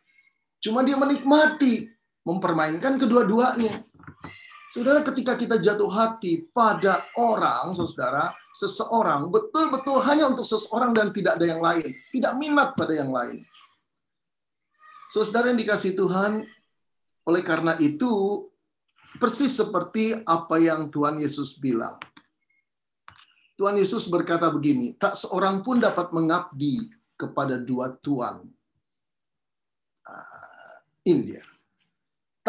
Cuma 0.61 0.85
dia 0.85 0.93
menikmati, 0.93 1.89
mempermainkan 2.25 3.01
kedua-duanya. 3.01 3.85
Saudara, 4.71 5.03
ketika 5.03 5.35
kita 5.35 5.59
jatuh 5.59 5.91
hati 5.91 6.47
pada 6.55 7.03
orang, 7.19 7.75
saudara, 7.75 8.31
seseorang, 8.55 9.27
betul-betul 9.27 9.99
hanya 10.07 10.31
untuk 10.31 10.47
seseorang 10.47 10.95
dan 10.95 11.11
tidak 11.11 11.43
ada 11.43 11.47
yang 11.51 11.59
lain. 11.59 11.91
Tidak 12.15 12.33
minat 12.39 12.79
pada 12.79 12.95
yang 12.95 13.11
lain. 13.11 13.43
Saudara 15.11 15.51
yang 15.51 15.59
dikasih 15.59 15.99
Tuhan, 15.99 16.47
oleh 17.27 17.43
karena 17.43 17.75
itu, 17.83 18.47
persis 19.19 19.59
seperti 19.59 20.23
apa 20.23 20.63
yang 20.63 20.87
Tuhan 20.87 21.19
Yesus 21.19 21.59
bilang. 21.59 21.99
Tuhan 23.59 23.75
Yesus 23.75 24.07
berkata 24.07 24.49
begini, 24.55 24.95
tak 24.97 25.19
seorang 25.19 25.67
pun 25.67 25.83
dapat 25.83 26.15
mengabdi 26.15 26.95
kepada 27.19 27.59
dua 27.59 27.91
tuan. 27.99 28.47
India. 31.03 31.50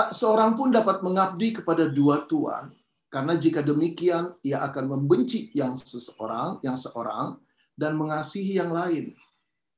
Tak 0.01 0.17
seorang 0.17 0.57
pun 0.57 0.73
dapat 0.73 1.05
mengabdi 1.05 1.61
kepada 1.61 1.85
dua 1.85 2.25
tuan, 2.25 2.73
karena 3.13 3.37
jika 3.37 3.61
demikian 3.61 4.33
ia 4.41 4.65
akan 4.65 4.97
membenci 4.97 5.53
yang 5.53 5.77
seseorang, 5.77 6.57
yang 6.65 6.73
seorang 6.73 7.37
dan 7.77 7.93
mengasihi 7.93 8.57
yang 8.57 8.73
lain. 8.73 9.13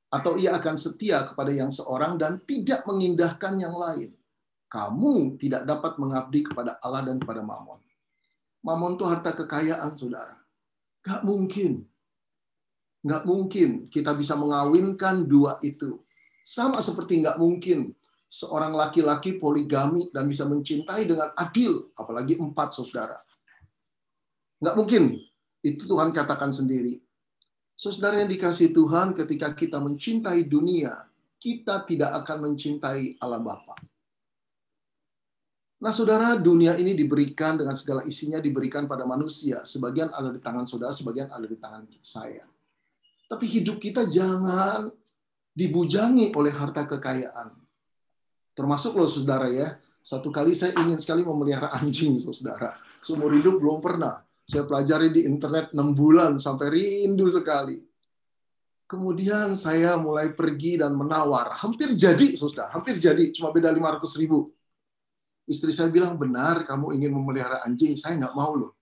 Atau 0.08 0.40
ia 0.40 0.56
akan 0.56 0.80
setia 0.80 1.28
kepada 1.28 1.52
yang 1.52 1.68
seorang 1.68 2.16
dan 2.16 2.40
tidak 2.48 2.88
mengindahkan 2.88 3.60
yang 3.60 3.76
lain. 3.76 4.16
Kamu 4.72 5.36
tidak 5.36 5.68
dapat 5.68 6.00
mengabdi 6.00 6.40
kepada 6.40 6.80
Allah 6.80 7.04
dan 7.04 7.20
kepada 7.20 7.44
Mamon. 7.44 7.84
Mamon 8.64 8.96
itu 8.96 9.04
harta 9.04 9.36
kekayaan, 9.36 9.92
saudara. 9.92 10.40
Gak 11.04 11.20
mungkin. 11.20 11.84
Gak 13.04 13.28
mungkin 13.28 13.92
kita 13.92 14.16
bisa 14.16 14.40
mengawinkan 14.40 15.28
dua 15.28 15.60
itu. 15.60 16.00
Sama 16.48 16.80
seperti 16.80 17.20
nggak 17.20 17.36
mungkin 17.36 17.92
seorang 18.34 18.74
laki-laki 18.74 19.38
poligami 19.38 20.10
dan 20.10 20.26
bisa 20.26 20.42
mencintai 20.42 21.06
dengan 21.06 21.30
adil, 21.38 21.94
apalagi 21.94 22.34
empat 22.34 22.74
saudara. 22.74 23.22
Nggak 24.58 24.74
mungkin. 24.74 25.22
Itu 25.62 25.86
Tuhan 25.86 26.10
katakan 26.10 26.50
sendiri. 26.50 26.98
Saudara 27.78 28.18
yang 28.18 28.28
dikasih 28.28 28.74
Tuhan, 28.74 29.14
ketika 29.14 29.54
kita 29.54 29.78
mencintai 29.78 30.50
dunia, 30.50 31.06
kita 31.38 31.86
tidak 31.86 32.10
akan 32.26 32.50
mencintai 32.50 33.22
Allah 33.22 33.38
Bapa. 33.38 33.78
Nah, 35.80 35.92
saudara, 35.92 36.36
dunia 36.36 36.76
ini 36.76 36.96
diberikan 36.96 37.60
dengan 37.60 37.76
segala 37.76 38.04
isinya 38.04 38.40
diberikan 38.40 38.88
pada 38.88 39.04
manusia. 39.08 39.62
Sebagian 39.64 40.12
ada 40.12 40.32
di 40.32 40.40
tangan 40.40 40.64
saudara, 40.68 40.92
sebagian 40.92 41.28
ada 41.32 41.44
di 41.44 41.56
tangan 41.56 41.84
saya. 42.00 42.44
Tapi 43.28 43.46
hidup 43.48 43.80
kita 43.80 44.08
jangan 44.08 44.92
dibujangi 45.52 46.32
oleh 46.34 46.52
harta 46.52 46.84
kekayaan. 46.84 47.63
Termasuk 48.54 48.94
loh 48.94 49.10
saudara 49.10 49.50
ya, 49.50 49.74
satu 49.98 50.30
kali 50.30 50.54
saya 50.54 50.78
ingin 50.78 50.96
sekali 51.02 51.26
memelihara 51.26 51.74
anjing, 51.74 52.22
saudara. 52.22 52.78
Seumur 53.02 53.34
hidup 53.34 53.58
belum 53.58 53.82
pernah. 53.82 54.22
Saya 54.46 54.62
pelajari 54.62 55.10
di 55.10 55.26
internet 55.26 55.74
6 55.74 55.80
bulan 55.96 56.38
sampai 56.38 56.70
rindu 56.70 57.26
sekali. 57.32 57.82
Kemudian 58.84 59.58
saya 59.58 59.98
mulai 59.98 60.30
pergi 60.36 60.78
dan 60.78 60.94
menawar. 60.94 61.56
Hampir 61.58 61.96
jadi, 61.98 62.36
saudara. 62.38 62.70
Hampir 62.70 63.00
jadi. 63.00 63.34
Cuma 63.34 63.50
beda 63.50 63.72
500 63.72 64.20
ribu. 64.20 64.46
Istri 65.50 65.72
saya 65.74 65.88
bilang, 65.90 66.14
benar 66.14 66.62
kamu 66.62 66.94
ingin 66.94 67.10
memelihara 67.10 67.64
anjing. 67.64 67.98
Saya 67.98 68.14
nggak 68.20 68.36
mau 68.36 68.54
loh. 68.54 68.72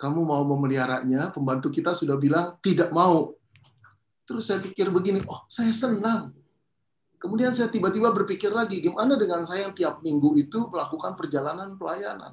Kamu 0.00 0.24
mau 0.24 0.40
memeliharanya, 0.46 1.28
pembantu 1.28 1.68
kita 1.68 1.92
sudah 1.92 2.16
bilang 2.16 2.56
tidak 2.64 2.88
mau. 2.94 3.36
Terus 4.24 4.48
saya 4.48 4.62
pikir 4.62 4.88
begini, 4.88 5.20
oh 5.26 5.44
saya 5.50 5.74
senang 5.76 6.32
Kemudian 7.20 7.52
saya 7.52 7.68
tiba-tiba 7.68 8.08
berpikir 8.16 8.48
lagi, 8.48 8.80
gimana 8.80 9.12
dengan 9.20 9.44
saya 9.44 9.68
yang 9.68 9.76
tiap 9.76 10.00
minggu 10.00 10.40
itu 10.40 10.72
melakukan 10.72 11.12
perjalanan 11.20 11.76
pelayanan? 11.76 12.32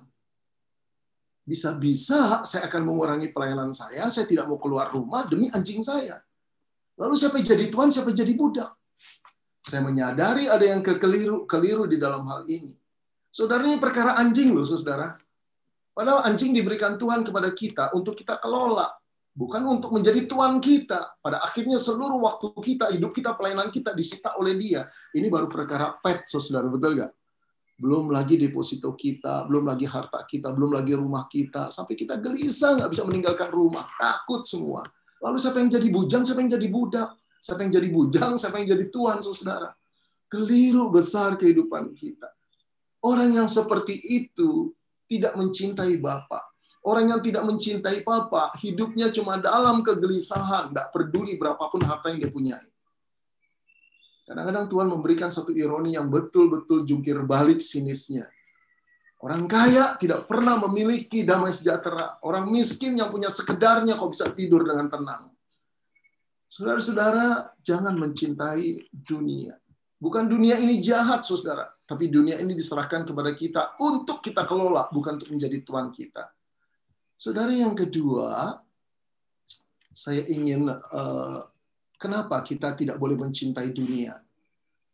Bisa-bisa 1.43 2.47
saya 2.47 2.71
akan 2.71 2.87
mengurangi 2.87 3.35
pelayanan 3.35 3.75
saya, 3.75 4.07
saya 4.07 4.23
tidak 4.23 4.47
mau 4.47 4.55
keluar 4.55 4.87
rumah 4.95 5.27
demi 5.27 5.51
anjing 5.51 5.83
saya. 5.83 6.23
Lalu 6.95 7.19
siapa 7.19 7.43
jadi 7.43 7.67
tuan, 7.67 7.91
siapa 7.91 8.15
jadi 8.15 8.31
budak? 8.31 8.71
Saya 9.67 9.83
menyadari 9.83 10.47
ada 10.47 10.63
yang 10.63 10.79
kekeliru 10.79 11.43
keliru 11.43 11.83
di 11.83 11.99
dalam 11.99 12.23
hal 12.31 12.47
ini. 12.47 12.71
Saudara 13.27 13.67
ini 13.67 13.75
perkara 13.83 14.15
anjing 14.15 14.55
loh, 14.55 14.63
saudara. 14.63 15.19
Padahal 15.91 16.31
anjing 16.31 16.55
diberikan 16.55 16.95
Tuhan 16.95 17.27
kepada 17.27 17.51
kita 17.51 17.91
untuk 17.91 18.15
kita 18.15 18.39
kelola 18.39 18.87
bukan 19.37 19.61
untuk 19.69 19.93
menjadi 19.93 20.25
tuan 20.25 20.57
kita. 20.57 21.21
Pada 21.21 21.37
akhirnya 21.45 21.77
seluruh 21.77 22.17
waktu 22.17 22.49
kita, 22.57 22.89
hidup 22.89 23.13
kita, 23.13 23.37
pelayanan 23.37 23.69
kita 23.69 23.93
disita 23.93 24.33
oleh 24.41 24.57
dia. 24.57 24.89
Ini 25.13 25.29
baru 25.29 25.45
perkara 25.45 25.93
pet, 26.01 26.25
saudara, 26.25 26.65
betul 26.65 26.97
nggak? 26.97 27.13
Belum 27.77 28.09
lagi 28.09 28.41
deposito 28.41 28.97
kita, 28.97 29.45
belum 29.45 29.69
lagi 29.69 29.85
harta 29.85 30.25
kita, 30.25 30.49
belum 30.49 30.73
lagi 30.73 30.97
rumah 30.97 31.29
kita. 31.29 31.69
Sampai 31.69 31.93
kita 31.93 32.17
gelisah, 32.17 32.81
nggak 32.81 32.89
bisa 32.89 33.05
meninggalkan 33.05 33.53
rumah. 33.53 33.85
Takut 34.01 34.41
semua. 34.49 34.81
Lalu 35.21 35.37
siapa 35.37 35.61
yang 35.61 35.69
jadi 35.69 35.87
bujang, 35.93 36.25
siapa 36.25 36.41
yang 36.41 36.57
jadi 36.57 36.67
budak? 36.73 37.09
Siapa 37.37 37.61
yang 37.61 37.71
jadi 37.77 37.87
bujang, 37.93 38.33
siapa 38.41 38.57
yang 38.57 38.67
jadi 38.73 38.85
tuan, 38.89 39.21
saudara? 39.21 39.69
Keliru 40.25 40.89
besar 40.89 41.37
kehidupan 41.37 41.93
kita. 41.93 42.33
Orang 43.05 43.37
yang 43.37 43.45
seperti 43.45 43.93
itu 43.93 44.73
tidak 45.05 45.37
mencintai 45.37 46.01
Bapak 46.01 46.56
Orang 46.87 47.11
yang 47.11 47.19
tidak 47.19 47.43
mencintai 47.43 47.99
papa, 48.07 48.55
hidupnya 48.63 49.11
cuma 49.11 49.35
dalam 49.35 49.83
kegelisahan, 49.83 50.71
tidak 50.71 50.87
peduli 50.95 51.35
berapapun 51.35 51.83
harta 51.83 52.15
yang 52.15 52.23
dia 52.23 52.31
punyai. 52.31 52.67
Kadang-kadang 54.23 54.71
Tuhan 54.71 54.87
memberikan 54.95 55.27
satu 55.27 55.51
ironi 55.51 55.99
yang 55.99 56.07
betul-betul 56.07 56.87
jungkir 56.87 57.19
balik 57.27 57.59
sinisnya. 57.59 58.31
Orang 59.19 59.51
kaya 59.51 59.99
tidak 59.99 60.31
pernah 60.31 60.55
memiliki 60.63 61.27
damai 61.27 61.51
sejahtera. 61.51 62.23
Orang 62.23 62.55
miskin 62.55 62.95
yang 62.95 63.11
punya 63.11 63.27
sekedarnya 63.27 63.99
kok 63.99 64.07
bisa 64.07 64.31
tidur 64.31 64.63
dengan 64.63 64.87
tenang. 64.87 65.27
Saudara-saudara, 66.47 67.51
jangan 67.67 67.99
mencintai 67.99 68.87
dunia. 68.95 69.59
Bukan 69.99 70.31
dunia 70.31 70.55
ini 70.55 70.79
jahat, 70.79 71.27
saudara. 71.27 71.67
Tapi 71.83 72.07
dunia 72.07 72.39
ini 72.39 72.55
diserahkan 72.55 73.03
kepada 73.03 73.35
kita 73.35 73.75
untuk 73.83 74.23
kita 74.23 74.47
kelola, 74.47 74.87
bukan 74.87 75.19
untuk 75.19 75.35
menjadi 75.35 75.67
tuan 75.67 75.91
kita. 75.91 76.36
Saudara 77.17 77.49
yang 77.49 77.73
kedua, 77.73 78.61
saya 79.89 80.21
ingin 80.29 80.69
uh, 80.69 81.49
kenapa 81.97 82.45
kita 82.45 82.77
tidak 82.77 83.01
boleh 83.01 83.17
mencintai 83.17 83.73
dunia. 83.73 84.21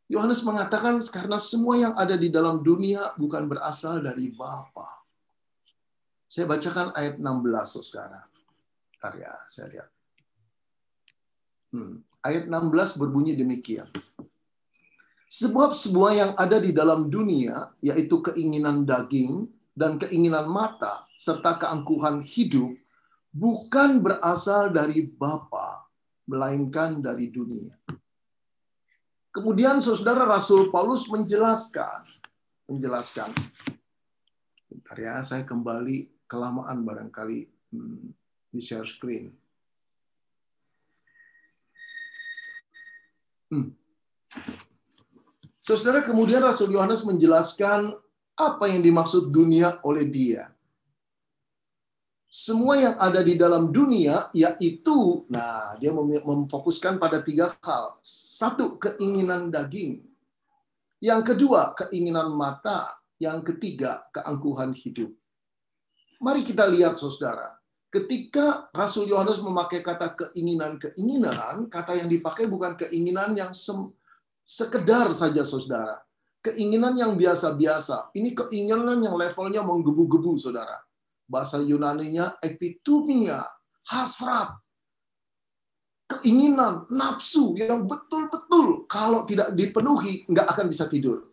Yohanes 0.07 0.39
mengatakan 0.47 1.03
karena 1.03 1.35
semua 1.35 1.75
yang 1.75 1.93
ada 1.99 2.15
di 2.15 2.31
dalam 2.31 2.63
dunia 2.63 3.11
bukan 3.19 3.43
berasal 3.51 3.99
dari 3.99 4.31
Bapa. 4.31 5.03
Saya 6.31 6.47
bacakan 6.47 6.95
ayat 6.95 7.19
16, 7.19 7.27
saudara. 7.75 8.23
Karya, 9.03 9.31
saya 9.51 9.67
lihat. 9.67 9.89
Hmm. 11.75 12.07
Ayat 12.23 12.47
16 12.47 13.03
berbunyi 13.03 13.35
demikian. 13.35 13.91
Sebab 15.27 15.75
semua 15.75 16.15
yang 16.15 16.31
ada 16.39 16.61
di 16.63 16.71
dalam 16.71 17.11
dunia, 17.11 17.67
yaitu 17.83 18.23
keinginan 18.23 18.87
daging, 18.87 19.49
dan 19.73 19.97
keinginan 19.97 20.45
mata 20.45 21.09
serta 21.17 21.57
keangkuhan 21.57 22.21
hidup 22.21 22.77
bukan 23.33 23.99
berasal 23.99 24.69
dari 24.69 25.09
Bapa, 25.09 25.89
melainkan 26.29 27.01
dari 27.01 27.33
dunia. 27.33 27.73
Kemudian 29.33 29.81
saudara 29.81 30.29
Rasul 30.29 30.69
Paulus 30.69 31.09
menjelaskan, 31.09 32.05
menjelaskan. 32.69 33.33
Bentar 34.69 34.97
ya, 35.01 35.25
saya 35.25 35.41
kembali 35.41 36.29
kelamaan 36.29 36.85
barangkali 36.85 37.49
hmm, 37.73 38.13
di 38.53 38.61
share 38.61 38.85
screen. 38.85 39.33
Hmm. 43.49 43.73
Saudara 45.57 46.05
kemudian 46.05 46.45
Rasul 46.45 46.69
Yohanes 46.69 47.01
menjelaskan 47.01 48.02
apa 48.33 48.65
yang 48.69 48.81
dimaksud 48.81 49.29
dunia 49.29 49.81
oleh 49.85 50.09
dia? 50.09 50.49
Semua 52.33 52.81
yang 52.81 52.95
ada 52.97 53.21
di 53.21 53.37
dalam 53.37 53.69
dunia 53.69 54.33
yaitu, 54.33 55.21
nah 55.29 55.77
dia 55.77 55.93
memfokuskan 55.93 56.97
pada 56.97 57.21
tiga 57.21 57.53
hal. 57.61 58.01
Satu, 58.01 58.81
keinginan 58.81 59.53
daging. 59.53 60.01
Yang 60.97 61.21
kedua, 61.33 61.77
keinginan 61.77 62.33
mata. 62.33 62.89
Yang 63.21 63.53
ketiga, 63.53 64.09
keangkuhan 64.09 64.73
hidup. 64.73 65.13
Mari 66.17 66.41
kita 66.41 66.65
lihat, 66.65 66.97
saudara. 66.97 67.53
Ketika 67.93 68.73
Rasul 68.73 69.13
Yohanes 69.13 69.37
memakai 69.37 69.85
kata 69.85 70.17
keinginan-keinginan, 70.17 71.69
kata 71.69 72.01
yang 72.01 72.09
dipakai 72.09 72.49
bukan 72.49 72.73
keinginan 72.73 73.37
yang 73.37 73.53
sekedar 74.41 75.13
saja, 75.13 75.45
saudara 75.45 76.01
keinginan 76.43 76.99
yang 76.99 77.15
biasa-biasa. 77.15 78.11
Ini 78.11 78.35
keinginan 78.35 78.99
yang 78.99 79.15
levelnya 79.15 79.63
menggebu-gebu, 79.63 80.35
saudara. 80.35 80.75
Bahasa 81.23 81.63
Yunani-nya 81.63 82.35
epitumia, 82.43 83.47
hasrat. 83.87 84.59
keinginan, 86.03 86.85
nafsu 86.93 87.57
yang 87.57 87.89
betul-betul 87.89 88.85
kalau 88.85 89.25
tidak 89.25 89.55
dipenuhi 89.55 90.27
nggak 90.29 90.45
akan 90.45 90.69
bisa 90.69 90.85
tidur. 90.85 91.25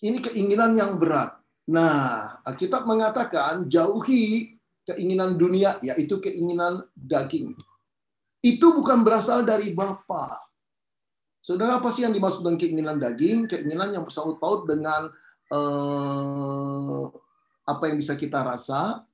Ini 0.00 0.24
keinginan 0.24 0.72
yang 0.78 0.96
berat. 0.96 1.36
Nah, 1.68 2.38
Alkitab 2.46 2.88
mengatakan 2.88 3.68
jauhi 3.68 4.56
keinginan 4.88 5.36
dunia, 5.36 5.76
yaitu 5.84 6.16
keinginan 6.22 6.86
daging. 6.96 7.52
Itu 8.40 8.72
bukan 8.72 9.04
berasal 9.04 9.44
dari 9.44 9.72
Bapa. 9.72 10.36
Saudara, 11.44 11.76
apa 11.76 11.92
sih 11.92 12.08
yang 12.08 12.16
dimaksud 12.16 12.40
dengan 12.40 12.56
keinginan 12.56 12.96
daging? 12.96 13.44
Keinginan 13.44 13.92
yang 13.92 14.08
bersangkut 14.08 14.40
paut 14.40 14.64
dengan 14.64 15.12
eh, 15.52 17.04
apa 17.68 17.84
yang 17.84 18.00
bisa 18.00 18.16
kita 18.16 18.40
rasa, 18.40 19.04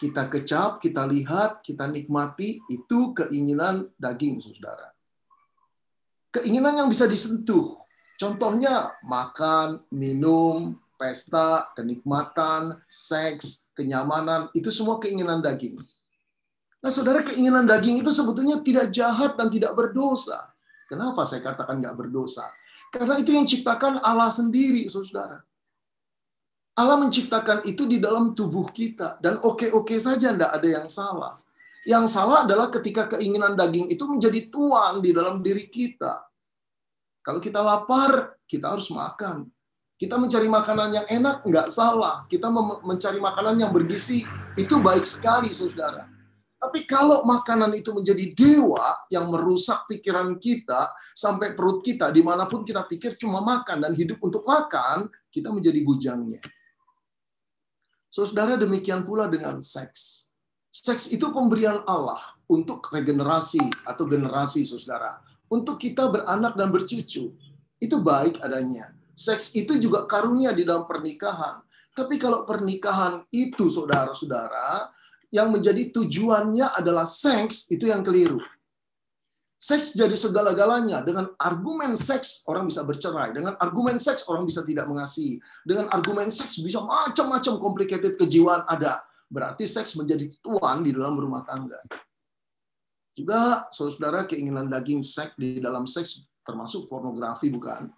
kita 0.00 0.32
kecap, 0.32 0.80
kita 0.80 1.04
lihat, 1.04 1.60
kita 1.60 1.84
nikmati, 1.84 2.64
itu 2.72 3.12
keinginan 3.12 3.92
daging, 4.00 4.40
saudara. 4.40 4.88
Keinginan 6.32 6.80
yang 6.80 6.88
bisa 6.88 7.04
disentuh. 7.04 7.76
Contohnya 8.16 8.96
makan, 9.04 9.84
minum, 9.92 10.80
pesta, 10.96 11.68
kenikmatan, 11.76 12.80
seks, 12.88 13.68
kenyamanan, 13.76 14.48
itu 14.56 14.72
semua 14.72 14.96
keinginan 14.96 15.44
daging. 15.44 15.76
Nah, 16.80 16.88
saudara, 16.88 17.20
keinginan 17.20 17.68
daging 17.68 18.00
itu 18.00 18.08
sebetulnya 18.08 18.64
tidak 18.64 18.88
jahat 18.88 19.36
dan 19.36 19.52
tidak 19.52 19.76
berdosa. 19.76 20.48
Kenapa 20.90 21.22
saya 21.22 21.46
katakan 21.46 21.78
nggak 21.78 21.94
berdosa? 21.94 22.50
Karena 22.90 23.14
itu 23.22 23.30
yang 23.30 23.46
ciptakan 23.46 24.02
Allah 24.02 24.34
sendiri, 24.34 24.90
saudara. 24.90 25.38
Allah 26.74 26.98
menciptakan 26.98 27.62
itu 27.62 27.86
di 27.86 28.02
dalam 28.02 28.34
tubuh 28.34 28.66
kita. 28.74 29.22
Dan 29.22 29.38
oke-oke 29.38 29.94
saja, 30.02 30.34
tidak 30.34 30.50
ada 30.50 30.68
yang 30.68 30.90
salah. 30.90 31.38
Yang 31.86 32.10
salah 32.10 32.42
adalah 32.42 32.66
ketika 32.74 33.06
keinginan 33.14 33.54
daging 33.54 33.86
itu 33.94 34.02
menjadi 34.10 34.50
tuan 34.50 34.98
di 34.98 35.14
dalam 35.14 35.38
diri 35.38 35.70
kita. 35.70 36.26
Kalau 37.22 37.38
kita 37.38 37.62
lapar, 37.62 38.34
kita 38.50 38.74
harus 38.74 38.90
makan. 38.90 39.46
Kita 39.94 40.18
mencari 40.18 40.48
makanan 40.50 40.88
yang 40.90 41.06
enak, 41.06 41.46
nggak 41.46 41.68
salah. 41.70 42.26
Kita 42.26 42.50
mencari 42.82 43.22
makanan 43.22 43.62
yang 43.62 43.70
bergizi, 43.70 44.26
itu 44.58 44.74
baik 44.82 45.06
sekali, 45.06 45.52
saudara. 45.54 46.08
Tapi 46.60 46.84
kalau 46.84 47.24
makanan 47.24 47.72
itu 47.72 47.88
menjadi 47.88 48.36
dewa 48.36 49.08
yang 49.08 49.32
merusak 49.32 49.88
pikiran 49.88 50.36
kita, 50.36 50.92
sampai 51.16 51.56
perut 51.56 51.80
kita, 51.80 52.12
di 52.12 52.20
mana 52.20 52.44
pun 52.44 52.68
kita 52.68 52.84
pikir 52.84 53.16
cuma 53.16 53.40
makan 53.40 53.88
dan 53.88 53.96
hidup 53.96 54.20
untuk 54.20 54.44
makan, 54.44 55.08
kita 55.32 55.48
menjadi 55.48 55.80
bujangnya. 55.80 56.44
Saudara, 58.12 58.60
demikian 58.60 59.08
pula 59.08 59.24
dengan 59.24 59.64
seks. 59.64 60.28
Seks 60.68 61.08
itu 61.08 61.32
pemberian 61.32 61.80
Allah 61.88 62.20
untuk 62.44 62.92
regenerasi 62.92 63.88
atau 63.88 64.04
generasi, 64.04 64.68
saudara. 64.68 65.16
Untuk 65.48 65.80
kita 65.80 66.12
beranak 66.12 66.60
dan 66.60 66.68
bercucu. 66.68 67.32
Itu 67.80 68.04
baik 68.04 68.44
adanya 68.44 68.92
Seks 69.20 69.52
itu 69.52 69.76
juga 69.76 70.08
karunia 70.08 70.56
di 70.56 70.64
dalam 70.64 70.88
pernikahan. 70.88 71.60
Tapi 71.92 72.16
kalau 72.16 72.48
pernikahan 72.48 73.20
itu 73.28 73.68
saudara-saudara, 73.68 74.88
yang 75.30 75.54
menjadi 75.54 75.94
tujuannya 75.94 76.74
adalah 76.74 77.06
seks, 77.06 77.70
itu 77.70 77.86
yang 77.86 78.02
keliru. 78.02 78.42
Seks 79.60 79.92
jadi 79.92 80.16
segala-galanya. 80.16 81.04
Dengan 81.06 81.30
argumen 81.38 81.94
seks, 81.94 82.48
orang 82.50 82.66
bisa 82.66 82.82
bercerai. 82.82 83.30
Dengan 83.30 83.54
argumen 83.60 84.00
seks, 84.00 84.26
orang 84.26 84.48
bisa 84.48 84.66
tidak 84.66 84.90
mengasihi. 84.90 85.38
Dengan 85.62 85.86
argumen 85.94 86.32
seks, 86.32 86.58
bisa 86.64 86.82
macam-macam 86.82 87.54
complicated 87.62 88.18
kejiwaan 88.18 88.66
ada. 88.66 89.04
Berarti 89.30 89.68
seks 89.68 89.94
menjadi 89.94 90.32
tuan 90.42 90.82
di 90.82 90.90
dalam 90.90 91.14
rumah 91.14 91.46
tangga. 91.46 91.78
Juga, 93.14 93.68
saudara, 93.70 94.24
keinginan 94.26 94.66
daging 94.66 95.04
seks 95.04 95.36
di 95.36 95.60
dalam 95.60 95.84
seks 95.84 96.26
termasuk 96.42 96.88
pornografi, 96.88 97.52
bukan? 97.52 97.92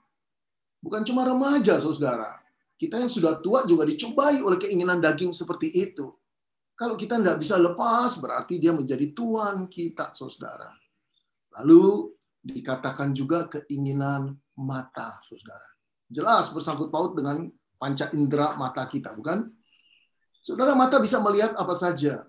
Bukan 0.82 1.06
cuma 1.06 1.22
remaja, 1.22 1.78
saudara. 1.78 2.42
Kita 2.74 2.98
yang 2.98 3.06
sudah 3.06 3.38
tua 3.38 3.62
juga 3.62 3.86
dicobai 3.86 4.42
oleh 4.42 4.58
keinginan 4.58 4.98
daging 4.98 5.30
seperti 5.30 5.70
itu. 5.70 6.10
Kalau 6.82 6.98
kita 6.98 7.14
tidak 7.22 7.38
bisa 7.38 7.54
lepas, 7.62 8.18
berarti 8.18 8.58
dia 8.58 8.74
menjadi 8.74 9.14
tuan 9.14 9.70
kita, 9.70 10.10
saudara. 10.18 10.66
Lalu 11.62 12.10
dikatakan 12.42 13.14
juga 13.14 13.46
keinginan 13.46 14.34
mata, 14.58 15.22
saudara. 15.30 15.62
Jelas 16.10 16.50
bersangkut 16.50 16.90
paut 16.90 17.14
dengan 17.14 17.46
panca 17.78 18.10
indera 18.18 18.58
mata 18.58 18.82
kita, 18.90 19.14
bukan? 19.14 19.46
Saudara, 20.42 20.74
mata 20.74 20.98
bisa 20.98 21.22
melihat 21.22 21.54
apa 21.54 21.70
saja. 21.78 22.26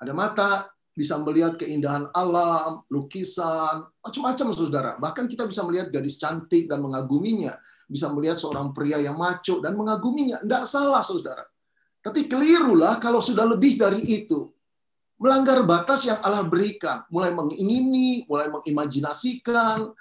Ada 0.00 0.16
mata 0.16 0.72
bisa 0.96 1.20
melihat 1.20 1.60
keindahan 1.60 2.08
alam, 2.16 2.88
lukisan, 2.88 3.92
macam-macam, 4.00 4.46
saudara. 4.56 4.92
Bahkan 4.96 5.28
kita 5.28 5.44
bisa 5.44 5.68
melihat 5.68 5.92
gadis 5.92 6.16
cantik 6.16 6.64
dan 6.64 6.80
mengaguminya 6.80 7.60
bisa 7.92 8.08
melihat 8.08 8.40
seorang 8.40 8.72
pria 8.72 8.96
yang 9.04 9.20
maco 9.20 9.60
dan 9.60 9.76
mengaguminya. 9.76 10.40
Tidak 10.40 10.64
salah, 10.64 11.04
saudara. 11.04 11.44
Tapi 12.02 12.26
kelirulah 12.26 12.98
kalau 12.98 13.22
sudah 13.22 13.46
lebih 13.46 13.78
dari 13.78 14.02
itu. 14.02 14.50
Melanggar 15.22 15.62
batas 15.62 16.02
yang 16.02 16.18
Allah 16.18 16.42
berikan. 16.42 17.06
Mulai 17.14 17.30
mengingini, 17.30 18.26
mulai 18.26 18.50
mengimajinasikan. 18.50 19.94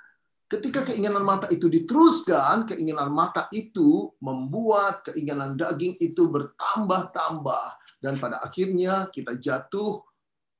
Ketika 0.49 0.81
keinginan 0.81 1.21
mata 1.21 1.45
itu 1.53 1.69
diteruskan, 1.69 2.65
keinginan 2.65 3.13
mata 3.13 3.45
itu 3.53 4.11
membuat 4.17 5.05
keinginan 5.13 5.53
daging 5.53 6.01
itu 6.01 6.25
bertambah-tambah. 6.25 7.65
Dan 8.01 8.17
pada 8.17 8.41
akhirnya 8.41 9.05
kita 9.13 9.37
jatuh 9.37 10.01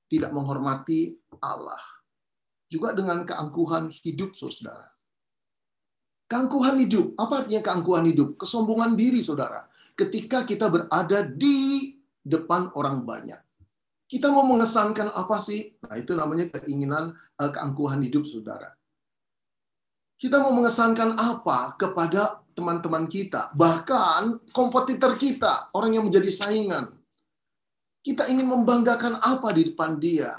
tidak 0.06 0.30
menghormati 0.30 1.18
Allah. 1.42 1.82
Juga 2.70 2.94
dengan 2.94 3.26
keangkuhan 3.26 3.92
hidup, 3.92 4.38
saudara 4.38 4.92
Keangkuhan 6.32 6.80
hidup. 6.80 7.12
Apa 7.20 7.44
artinya 7.44 7.60
keangkuhan 7.60 8.08
hidup? 8.08 8.40
Kesombongan 8.40 8.96
diri, 8.96 9.20
saudara. 9.20 9.68
Ketika 10.02 10.42
kita 10.50 10.66
berada 10.66 11.22
di 11.22 11.94
depan 12.26 12.74
orang 12.74 13.06
banyak. 13.06 13.38
Kita 14.10 14.34
mau 14.34 14.44
mengesankan 14.44 15.14
apa 15.14 15.38
sih? 15.38 15.78
Nah, 15.86 15.96
itu 15.96 16.18
namanya 16.18 16.50
keinginan 16.58 17.14
eh, 17.38 17.52
keangkuhan 17.54 18.02
hidup, 18.02 18.26
saudara. 18.26 18.74
Kita 20.18 20.38
mau 20.42 20.54
mengesankan 20.54 21.18
apa 21.18 21.78
kepada 21.78 22.42
teman-teman 22.58 23.06
kita, 23.06 23.54
bahkan 23.54 24.38
kompetitor 24.54 25.18
kita, 25.18 25.74
orang 25.74 25.98
yang 25.98 26.06
menjadi 26.10 26.30
saingan. 26.30 26.94
Kita 28.02 28.26
ingin 28.26 28.50
membanggakan 28.50 29.22
apa 29.22 29.54
di 29.54 29.72
depan 29.72 30.02
dia, 30.02 30.34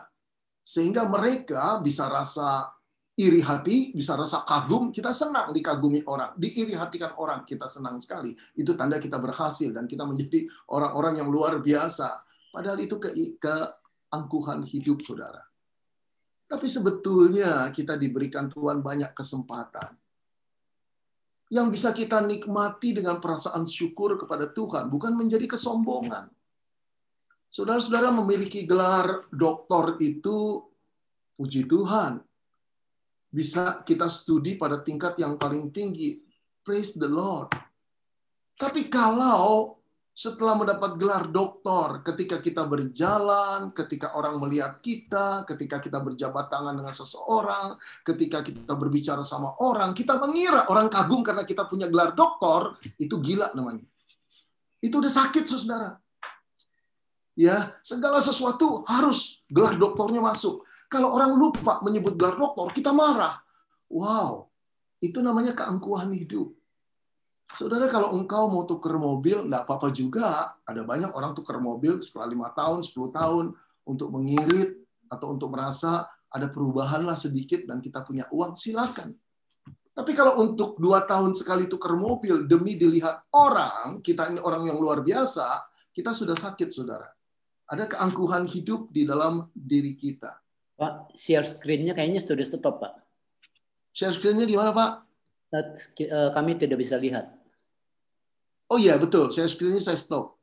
sehingga 0.62 1.06
mereka 1.06 1.78
bisa 1.78 2.10
rasa 2.10 2.66
iri 3.12 3.44
hati, 3.44 3.92
bisa 3.92 4.16
rasa 4.16 4.40
kagum, 4.48 4.88
kita 4.88 5.12
senang 5.12 5.52
dikagumi 5.52 6.00
orang, 6.08 6.32
diiri 6.40 6.72
hatikan 6.72 7.12
orang, 7.20 7.44
kita 7.44 7.68
senang 7.68 8.00
sekali. 8.00 8.32
Itu 8.56 8.72
tanda 8.72 8.96
kita 8.96 9.20
berhasil 9.20 9.68
dan 9.68 9.84
kita 9.84 10.08
menjadi 10.08 10.48
orang-orang 10.72 11.20
yang 11.20 11.28
luar 11.28 11.60
biasa. 11.60 12.24
Padahal 12.48 12.80
itu 12.80 12.96
ke 12.96 13.12
keangkuhan 13.36 14.64
hidup, 14.64 15.04
saudara. 15.04 15.44
Tapi 16.48 16.68
sebetulnya 16.68 17.68
kita 17.72 17.96
diberikan 17.96 18.48
Tuhan 18.48 18.84
banyak 18.84 19.16
kesempatan 19.16 19.96
yang 21.52 21.68
bisa 21.68 21.92
kita 21.92 22.24
nikmati 22.24 22.96
dengan 22.96 23.20
perasaan 23.20 23.68
syukur 23.68 24.16
kepada 24.16 24.48
Tuhan, 24.48 24.88
bukan 24.88 25.12
menjadi 25.12 25.52
kesombongan. 25.52 26.32
Saudara-saudara 27.52 28.08
memiliki 28.08 28.64
gelar 28.64 29.28
doktor 29.28 30.00
itu, 30.00 30.64
puji 31.36 31.68
Tuhan, 31.68 32.24
bisa 33.32 33.80
kita 33.80 34.12
studi 34.12 34.60
pada 34.60 34.84
tingkat 34.84 35.16
yang 35.16 35.40
paling 35.40 35.72
tinggi. 35.72 36.20
Praise 36.60 36.94
the 37.00 37.08
Lord. 37.08 37.48
Tapi 38.60 38.92
kalau 38.92 39.80
setelah 40.12 40.52
mendapat 40.52 41.00
gelar 41.00 41.24
doktor, 41.32 42.04
ketika 42.04 42.36
kita 42.36 42.68
berjalan, 42.68 43.72
ketika 43.72 44.12
orang 44.12 44.36
melihat 44.36 44.76
kita, 44.84 45.48
ketika 45.48 45.80
kita 45.80 46.04
berjabat 46.04 46.52
tangan 46.52 46.76
dengan 46.76 46.92
seseorang, 46.92 47.80
ketika 48.04 48.44
kita 48.44 48.76
berbicara 48.76 49.24
sama 49.24 49.56
orang, 49.64 49.96
kita 49.96 50.20
mengira 50.20 50.68
orang 50.68 50.92
kagum 50.92 51.24
karena 51.24 51.48
kita 51.48 51.64
punya 51.64 51.88
gelar 51.88 52.12
doktor, 52.12 52.76
itu 53.00 53.16
gila 53.24 53.56
namanya. 53.56 53.88
Itu 54.84 55.00
udah 55.00 55.08
sakit, 55.08 55.48
saudara. 55.48 55.96
Ya, 57.32 57.72
segala 57.80 58.20
sesuatu 58.20 58.84
harus 58.84 59.40
gelar 59.48 59.80
doktornya 59.80 60.20
masuk. 60.20 60.68
Kalau 60.92 61.16
orang 61.16 61.32
lupa 61.40 61.80
menyebut 61.80 62.20
gelar 62.20 62.36
doktor, 62.36 62.68
kita 62.76 62.92
marah. 62.92 63.40
Wow, 63.88 64.52
itu 65.00 65.24
namanya 65.24 65.56
keangkuhan 65.56 66.12
hidup. 66.12 66.52
Saudara, 67.56 67.88
kalau 67.88 68.12
engkau 68.12 68.52
mau 68.52 68.68
tuker 68.68 69.00
mobil, 69.00 69.48
enggak 69.48 69.64
apa-apa 69.64 69.88
juga. 69.88 70.52
Ada 70.68 70.84
banyak 70.84 71.16
orang 71.16 71.32
tuker 71.32 71.56
mobil 71.56 72.04
setelah 72.04 72.28
lima 72.28 72.48
tahun, 72.52 72.84
10 72.84 73.08
tahun, 73.08 73.44
untuk 73.88 74.08
mengirit, 74.12 74.84
atau 75.08 75.32
untuk 75.32 75.52
merasa 75.52 76.08
ada 76.32 76.48
perubahan 76.48 77.04
lah 77.04 77.16
sedikit 77.16 77.64
dan 77.68 77.80
kita 77.80 78.04
punya 78.04 78.28
uang, 78.32 78.56
silakan. 78.56 79.12
Tapi 79.92 80.12
kalau 80.16 80.40
untuk 80.40 80.80
dua 80.80 81.04
tahun 81.04 81.36
sekali 81.36 81.68
tuker 81.68 81.92
mobil 81.92 82.48
demi 82.48 82.80
dilihat 82.80 83.28
orang, 83.36 84.00
kita 84.00 84.32
ini 84.32 84.40
orang 84.40 84.68
yang 84.68 84.80
luar 84.80 85.04
biasa, 85.04 85.68
kita 85.92 86.16
sudah 86.16 86.32
sakit, 86.32 86.68
saudara. 86.72 87.08
Ada 87.68 87.84
keangkuhan 87.84 88.48
hidup 88.48 88.88
di 88.88 89.04
dalam 89.04 89.52
diri 89.52 89.92
kita. 89.92 90.41
Pak, 90.82 91.14
share 91.14 91.46
screen-nya 91.46 91.94
kayaknya 91.94 92.18
sudah 92.18 92.42
stop, 92.42 92.82
Pak. 92.82 92.98
Share 93.94 94.18
screen-nya 94.18 94.50
gimana, 94.50 94.74
Pak? 94.74 95.06
Eh, 95.54 96.30
kami 96.34 96.58
tidak 96.58 96.82
bisa 96.82 96.98
lihat. 96.98 97.30
Oh 98.66 98.82
iya, 98.82 98.98
betul. 98.98 99.30
Share 99.30 99.46
screen-nya 99.46 99.78
saya 99.78 99.94
stop. 99.94 100.34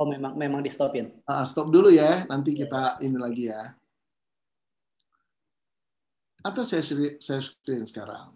Oh, 0.00 0.08
memang 0.08 0.40
memang 0.40 0.64
di 0.64 0.72
stopin. 0.72 1.12
Uh, 1.28 1.44
stop 1.44 1.68
dulu 1.68 1.92
ya, 1.92 2.24
nanti 2.32 2.56
kita 2.56 2.96
ini 3.04 3.20
lagi 3.20 3.52
ya. 3.52 3.76
Atau 6.40 6.64
saya 6.64 6.80
share 7.20 7.44
screen 7.44 7.84
sekarang. 7.84 8.32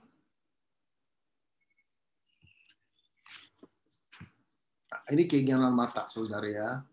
Ini 5.16 5.24
keinginan 5.24 5.72
mata, 5.72 6.12
saudara 6.12 6.44
ya. 6.44 6.84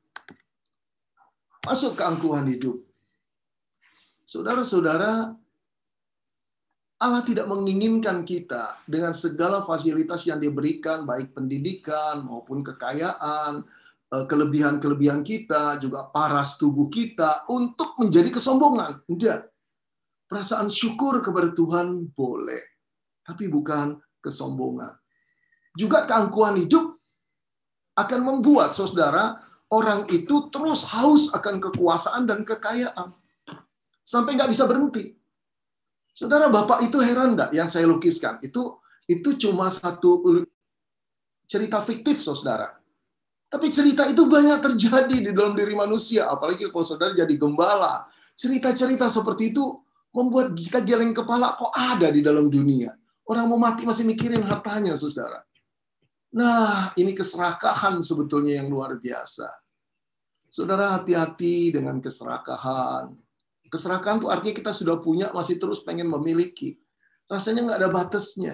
Masuk 1.68 2.00
ke 2.00 2.04
angkuhan 2.08 2.48
hidup 2.48 2.93
Saudara-saudara, 4.24 5.36
Allah 7.04 7.24
tidak 7.28 7.52
menginginkan 7.52 8.24
kita 8.24 8.80
dengan 8.88 9.12
segala 9.12 9.60
fasilitas 9.68 10.24
yang 10.24 10.40
diberikan, 10.40 11.04
baik 11.04 11.36
pendidikan 11.36 12.24
maupun 12.24 12.64
kekayaan, 12.64 13.68
eh, 14.08 14.26
kelebihan-kelebihan 14.32 15.20
kita, 15.20 15.84
juga 15.84 16.08
paras 16.08 16.56
tubuh 16.56 16.88
kita, 16.88 17.44
untuk 17.52 18.00
menjadi 18.00 18.32
kesombongan. 18.32 19.04
Tidak. 19.04 19.40
Perasaan 20.32 20.72
syukur 20.72 21.20
kepada 21.20 21.52
Tuhan 21.52 22.08
boleh, 22.16 22.64
tapi 23.28 23.52
bukan 23.52 24.00
kesombongan. 24.24 24.96
Juga 25.76 26.08
keangkuhan 26.08 26.64
hidup 26.64 26.96
akan 28.00 28.22
membuat 28.24 28.72
saudara 28.72 29.44
orang 29.68 30.08
itu 30.10 30.48
terus 30.50 30.88
haus 30.96 31.36
akan 31.36 31.60
kekuasaan 31.60 32.26
dan 32.26 32.46
kekayaan 32.48 33.12
sampai 34.04 34.36
nggak 34.36 34.52
bisa 34.52 34.68
berhenti. 34.68 35.16
Saudara 36.14 36.52
Bapak 36.52 36.86
itu 36.86 37.02
heran 37.02 37.34
nggak 37.34 37.56
yang 37.58 37.66
saya 37.66 37.90
lukiskan? 37.90 38.38
Itu 38.46 38.84
itu 39.10 39.36
cuma 39.40 39.72
satu 39.74 40.22
cerita 41.48 41.82
fiktif, 41.84 42.22
saudara. 42.24 42.72
Tapi 43.52 43.70
cerita 43.70 44.10
itu 44.10 44.26
banyak 44.26 44.66
terjadi 44.66 45.18
di 45.30 45.32
dalam 45.34 45.54
diri 45.54 45.78
manusia, 45.78 46.26
apalagi 46.26 46.70
kalau 46.70 46.86
saudara 46.86 47.14
jadi 47.14 47.34
gembala. 47.38 48.08
Cerita-cerita 48.34 49.10
seperti 49.14 49.54
itu 49.54 49.78
membuat 50.10 50.58
kita 50.58 50.82
geleng 50.82 51.14
kepala, 51.14 51.54
kok 51.54 51.70
ada 51.74 52.10
di 52.10 52.26
dalam 52.26 52.50
dunia. 52.50 52.94
Orang 53.30 53.54
mau 53.54 53.62
mati 53.62 53.86
masih 53.86 54.10
mikirin 54.10 54.42
hartanya, 54.42 54.98
saudara. 54.98 55.46
Nah, 56.34 56.98
ini 56.98 57.14
keserakahan 57.14 58.02
sebetulnya 58.02 58.58
yang 58.58 58.74
luar 58.74 58.98
biasa. 58.98 59.54
Saudara 60.50 60.98
hati-hati 60.98 61.78
dengan 61.78 62.02
keserakahan. 62.02 63.14
Keserakahan 63.74 64.22
itu 64.22 64.30
artinya 64.30 64.54
kita 64.54 64.70
sudah 64.70 65.02
punya, 65.02 65.34
masih 65.34 65.58
terus 65.58 65.82
pengen 65.82 66.06
memiliki. 66.06 66.78
Rasanya 67.26 67.66
nggak 67.66 67.80
ada 67.82 67.90
batasnya. 67.90 68.54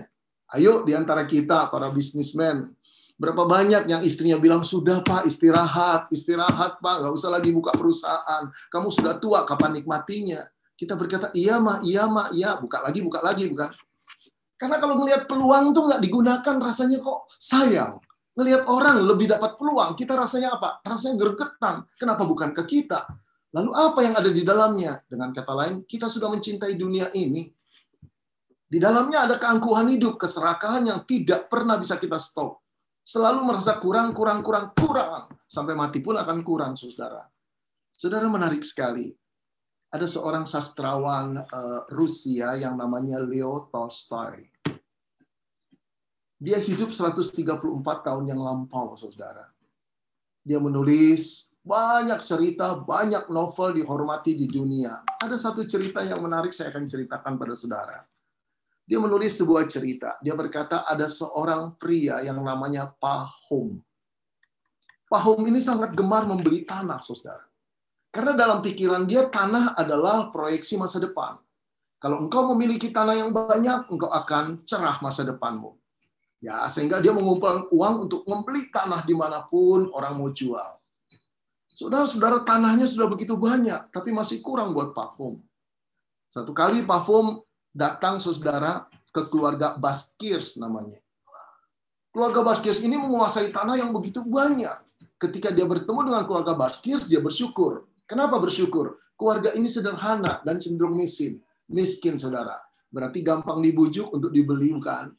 Ayo 0.55 0.87
di 0.87 0.95
antara 0.95 1.27
kita, 1.27 1.67
para 1.67 1.91
bisnismen, 1.91 2.71
berapa 3.19 3.43
banyak 3.43 3.91
yang 3.91 3.99
istrinya 3.99 4.39
bilang, 4.39 4.63
sudah 4.63 5.03
Pak, 5.03 5.27
istirahat, 5.27 6.07
istirahat 6.15 6.79
Pak, 6.79 6.95
nggak 7.03 7.11
usah 7.11 7.35
lagi 7.35 7.51
buka 7.51 7.75
perusahaan. 7.75 8.47
Kamu 8.71 8.87
sudah 8.87 9.19
tua, 9.19 9.43
kapan 9.43 9.83
nikmatinya? 9.83 10.39
Kita 10.79 10.95
berkata, 10.95 11.35
iya 11.35 11.59
mah, 11.59 11.83
iya 11.83 12.07
mah, 12.07 12.31
iya. 12.31 12.55
Buka 12.55 12.79
lagi, 12.79 13.03
buka 13.03 13.19
lagi, 13.19 13.51
bukan? 13.51 13.67
Karena 14.55 14.79
kalau 14.79 15.03
melihat 15.03 15.27
peluang 15.27 15.75
tuh 15.75 15.83
nggak 15.91 15.99
digunakan, 15.99 16.55
rasanya 16.63 17.03
kok 17.03 17.27
sayang. 17.35 17.99
Ngelihat 18.39 18.71
orang 18.71 19.03
lebih 19.03 19.35
dapat 19.35 19.59
peluang, 19.59 19.99
kita 19.99 20.15
rasanya 20.15 20.55
apa? 20.55 20.79
Rasanya 20.79 21.19
gergetan. 21.19 21.83
Kenapa 21.99 22.23
bukan 22.23 22.55
ke 22.55 22.63
kita? 22.63 23.03
Lalu 23.49 23.71
apa 23.73 23.99
yang 24.05 24.13
ada 24.13 24.29
di 24.29 24.45
dalamnya? 24.45 25.01
Dengan 25.09 25.33
kata 25.33 25.53
lain, 25.57 25.75
kita 25.89 26.05
sudah 26.05 26.29
mencintai 26.29 26.77
dunia 26.77 27.09
ini. 27.17 27.49
Di 28.69 28.77
dalamnya 28.77 29.25
ada 29.25 29.41
keangkuhan 29.41 29.89
hidup, 29.89 30.21
keserakahan 30.21 30.85
yang 30.85 31.01
tidak 31.09 31.49
pernah 31.49 31.73
bisa 31.81 31.97
kita 31.97 32.21
stop. 32.21 32.61
Selalu 33.01 33.41
merasa 33.41 33.81
kurang, 33.81 34.13
kurang, 34.13 34.45
kurang, 34.45 34.69
kurang. 34.77 35.33
Sampai 35.49 35.73
mati 35.73 35.97
pun 35.97 36.13
akan 36.13 36.45
kurang, 36.45 36.77
saudara. 36.77 37.25
Saudara 37.89 38.29
menarik 38.29 38.61
sekali. 38.61 39.09
Ada 39.89 40.05
seorang 40.05 40.45
sastrawan 40.45 41.41
uh, 41.41 41.89
Rusia 41.89 42.53
yang 42.53 42.77
namanya 42.77 43.17
Leo 43.17 43.65
Tolstoy. 43.73 44.45
Dia 46.37 46.61
hidup 46.61 46.93
134 46.93 47.49
tahun 48.05 48.23
yang 48.29 48.37
lampau, 48.37 48.93
saudara. 48.93 49.49
Dia 50.45 50.61
menulis 50.61 51.48
banyak 51.63 52.19
cerita, 52.23 52.73
banyak 52.79 53.27
novel 53.27 53.75
dihormati 53.75 54.33
di 54.33 54.47
dunia. 54.47 55.03
Ada 55.19 55.35
satu 55.35 55.67
cerita 55.67 56.01
yang 56.01 56.23
menarik 56.23 56.55
saya 56.55 56.71
akan 56.71 56.87
ceritakan 56.87 57.35
pada 57.35 57.53
saudara. 57.53 57.99
Dia 58.89 58.97
menulis 58.97 59.37
sebuah 59.37 59.69
cerita. 59.69 60.17
Dia 60.23 60.33
berkata 60.33 60.81
ada 60.81 61.05
seorang 61.05 61.77
pria 61.77 62.25
yang 62.25 62.41
namanya 62.41 62.89
Pahom. 62.97 63.77
Pahom 65.05 65.41
ini 65.45 65.61
sangat 65.61 65.93
gemar 65.93 66.25
membeli 66.25 66.65
tanah, 66.65 66.97
saudara. 67.05 67.45
Karena 68.09 68.33
dalam 68.33 68.65
pikiran 68.65 69.05
dia 69.05 69.29
tanah 69.29 69.77
adalah 69.77 70.33
proyeksi 70.33 70.81
masa 70.81 70.97
depan. 70.97 71.37
Kalau 72.01 72.17
engkau 72.25 72.49
memiliki 72.55 72.89
tanah 72.89 73.13
yang 73.13 73.29
banyak, 73.29 73.91
engkau 73.93 74.09
akan 74.09 74.65
cerah 74.65 74.97
masa 75.05 75.21
depanmu. 75.21 75.77
Ya, 76.39 76.65
sehingga 76.71 77.03
dia 77.03 77.11
mengumpulkan 77.13 77.67
uang 77.69 78.09
untuk 78.09 78.23
membeli 78.25 78.71
tanah 78.71 79.03
di 79.03 79.13
mana 79.13 79.45
pun 79.45 79.91
orang 79.93 80.17
mau 80.17 80.31
jual. 80.31 80.78
Saudara-saudara 81.79 82.43
tanahnya 82.43 82.83
sudah 82.91 83.07
begitu 83.07 83.39
banyak, 83.39 83.87
tapi 83.95 84.11
masih 84.11 84.43
kurang 84.43 84.75
buat 84.75 84.91
parfum. 84.91 85.39
Satu 86.27 86.51
kali 86.51 86.83
parfum 86.83 87.39
datang 87.71 88.19
saudara 88.19 88.83
ke 89.15 89.23
keluarga 89.31 89.79
Baskirs 89.79 90.59
namanya. 90.59 90.99
Keluarga 92.11 92.43
Baskirs 92.43 92.83
ini 92.83 92.99
menguasai 92.99 93.55
tanah 93.55 93.79
yang 93.79 93.95
begitu 93.95 94.27
banyak. 94.27 94.75
Ketika 95.15 95.55
dia 95.55 95.63
bertemu 95.63 96.11
dengan 96.11 96.27
keluarga 96.27 96.51
Baskirs, 96.51 97.07
dia 97.07 97.23
bersyukur. 97.23 97.87
Kenapa 98.03 98.35
bersyukur? 98.43 98.99
Keluarga 99.15 99.55
ini 99.55 99.71
sederhana 99.71 100.43
dan 100.43 100.59
cenderung 100.59 100.99
miskin. 100.99 101.39
Miskin, 101.71 102.19
saudara. 102.19 102.59
Berarti 102.91 103.23
gampang 103.23 103.63
dibujuk 103.63 104.11
untuk 104.11 104.35
dibeli, 104.35 104.75
bukan? 104.75 105.15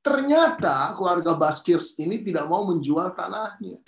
Ternyata 0.00 0.96
keluarga 0.96 1.36
Baskirs 1.36 2.00
ini 2.00 2.24
tidak 2.24 2.48
mau 2.48 2.64
menjual 2.64 3.12
tanahnya 3.12 3.84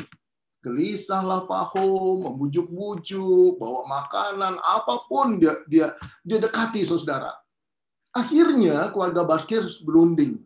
gelisahlah 0.61 1.49
paho, 1.49 2.21
membujuk-bujuk, 2.21 3.57
bawa 3.57 3.89
makanan, 3.89 4.61
apa 4.61 5.09
pun 5.09 5.41
dia 5.41 5.57
dia 5.67 5.97
dia 6.21 6.39
dekati 6.39 6.85
saudara. 6.85 7.33
Akhirnya 8.13 8.93
keluarga 8.93 9.25
Baskir 9.25 9.65
berunding. 9.85 10.41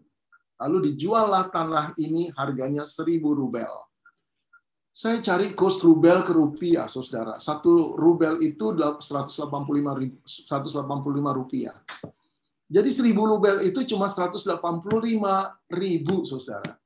Lalu 0.61 0.95
dijuallah 0.95 1.51
tanah 1.51 1.93
ini 1.99 2.31
harganya 2.39 2.87
seribu 2.87 3.35
rubel. 3.35 3.69
Saya 4.95 5.19
cari 5.19 5.59
kurs 5.59 5.83
rubel 5.83 6.23
ke 6.23 6.31
rupiah, 6.31 6.87
saudara. 6.87 7.43
Satu 7.43 7.99
rubel 7.99 8.39
itu 8.47 8.71
185 8.79 9.51
ribu, 9.99 10.23
185 10.23 11.35
rupiah. 11.35 11.75
Jadi 12.71 12.89
seribu 12.95 13.27
rubel 13.27 13.67
itu 13.67 13.83
cuma 13.91 14.07
185 14.07 14.63
ribu, 15.75 16.23
saudara. 16.23 16.79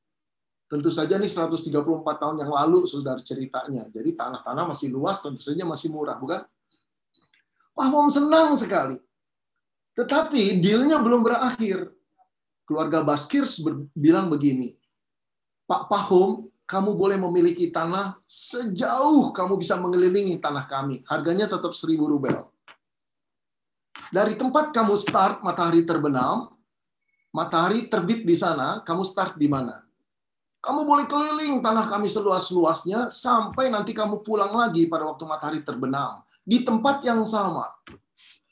Tentu 0.68 0.92
saja 0.92 1.16
nih 1.16 1.32
134 1.32 1.72
tahun 2.20 2.36
yang 2.44 2.52
lalu 2.52 2.84
sudah 2.84 3.16
ceritanya. 3.24 3.88
Jadi 3.88 4.12
tanah-tanah 4.12 4.68
masih 4.68 4.92
luas, 4.92 5.24
tentu 5.24 5.40
saja 5.40 5.64
masih 5.64 5.88
murah, 5.88 6.20
bukan? 6.20 6.44
Pahom 7.72 8.12
senang 8.12 8.52
sekali. 8.52 9.00
Tetapi 9.96 10.60
dealnya 10.60 11.00
belum 11.00 11.24
berakhir. 11.24 11.88
Keluarga 12.68 13.00
Baskirs 13.00 13.64
bilang 13.96 14.28
begini, 14.28 14.76
Pak 15.64 15.88
Pahom, 15.88 16.52
kamu 16.68 17.00
boleh 17.00 17.16
memiliki 17.16 17.72
tanah 17.72 18.20
sejauh 18.28 19.32
kamu 19.32 19.56
bisa 19.56 19.80
mengelilingi 19.80 20.36
tanah 20.36 20.68
kami. 20.68 21.00
Harganya 21.08 21.48
tetap 21.48 21.72
1000 21.72 21.96
rubel. 21.96 22.44
Dari 24.12 24.36
tempat 24.36 24.68
kamu 24.76 25.00
start 25.00 25.40
matahari 25.40 25.88
terbenam, 25.88 26.52
matahari 27.32 27.88
terbit 27.88 28.28
di 28.28 28.36
sana, 28.36 28.84
kamu 28.84 29.00
start 29.00 29.40
di 29.40 29.48
mana? 29.48 29.87
Kamu 30.58 30.82
boleh 30.82 31.06
keliling 31.06 31.62
tanah 31.62 31.86
kami 31.86 32.10
seluas-luasnya 32.10 33.14
sampai 33.14 33.70
nanti 33.70 33.94
kamu 33.94 34.26
pulang 34.26 34.50
lagi 34.50 34.90
pada 34.90 35.06
waktu 35.06 35.22
matahari 35.22 35.60
terbenam. 35.62 36.26
Di 36.42 36.66
tempat 36.66 37.04
yang 37.06 37.22
sama. 37.22 37.70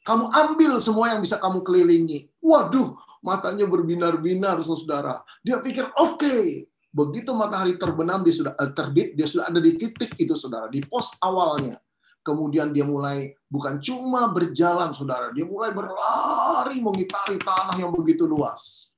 Kamu 0.07 0.31
ambil 0.31 0.79
semua 0.79 1.11
yang 1.11 1.21
bisa 1.25 1.43
kamu 1.43 1.67
kelilingi. 1.67 2.31
Waduh, 2.39 2.95
matanya 3.27 3.67
berbinar-binar, 3.67 4.63
saudara. 4.63 5.27
Dia 5.43 5.59
pikir, 5.59 5.91
oke, 5.99 6.15
okay. 6.15 6.71
begitu 6.95 7.35
matahari 7.35 7.75
terbenam, 7.75 8.23
dia 8.23 8.31
sudah 8.31 8.55
eh, 8.55 8.71
terbit, 8.71 9.19
dia 9.19 9.27
sudah 9.27 9.51
ada 9.51 9.59
di 9.59 9.75
titik 9.75 10.15
itu, 10.15 10.39
saudara, 10.39 10.71
di 10.71 10.79
pos 10.87 11.19
awalnya. 11.19 11.83
Kemudian 12.23 12.71
dia 12.71 12.87
mulai 12.87 13.35
bukan 13.51 13.83
cuma 13.83 14.31
berjalan, 14.31 14.95
saudara, 14.95 15.35
dia 15.35 15.43
mulai 15.43 15.75
berlari 15.75 16.79
mengitari 16.79 17.43
tanah 17.43 17.75
yang 17.75 17.91
begitu 17.91 18.31
luas. 18.31 18.95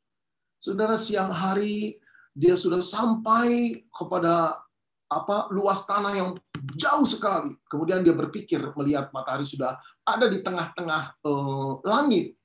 Saudara, 0.61 1.01
siang 1.01 1.33
hari 1.33 1.97
dia 2.39 2.55
sudah 2.55 2.79
sampai 2.79 3.83
kepada 3.91 4.63
apa 5.11 5.51
luas 5.51 5.83
tanah 5.83 6.15
yang 6.15 6.31
jauh 6.79 7.03
sekali. 7.03 7.59
Kemudian 7.67 8.07
dia 8.07 8.15
berpikir 8.15 8.63
melihat 8.79 9.11
matahari 9.11 9.43
sudah 9.43 9.75
ada 10.07 10.31
di 10.31 10.39
tengah-tengah 10.39 11.03
eh, 11.19 11.73
langit. 11.83 12.39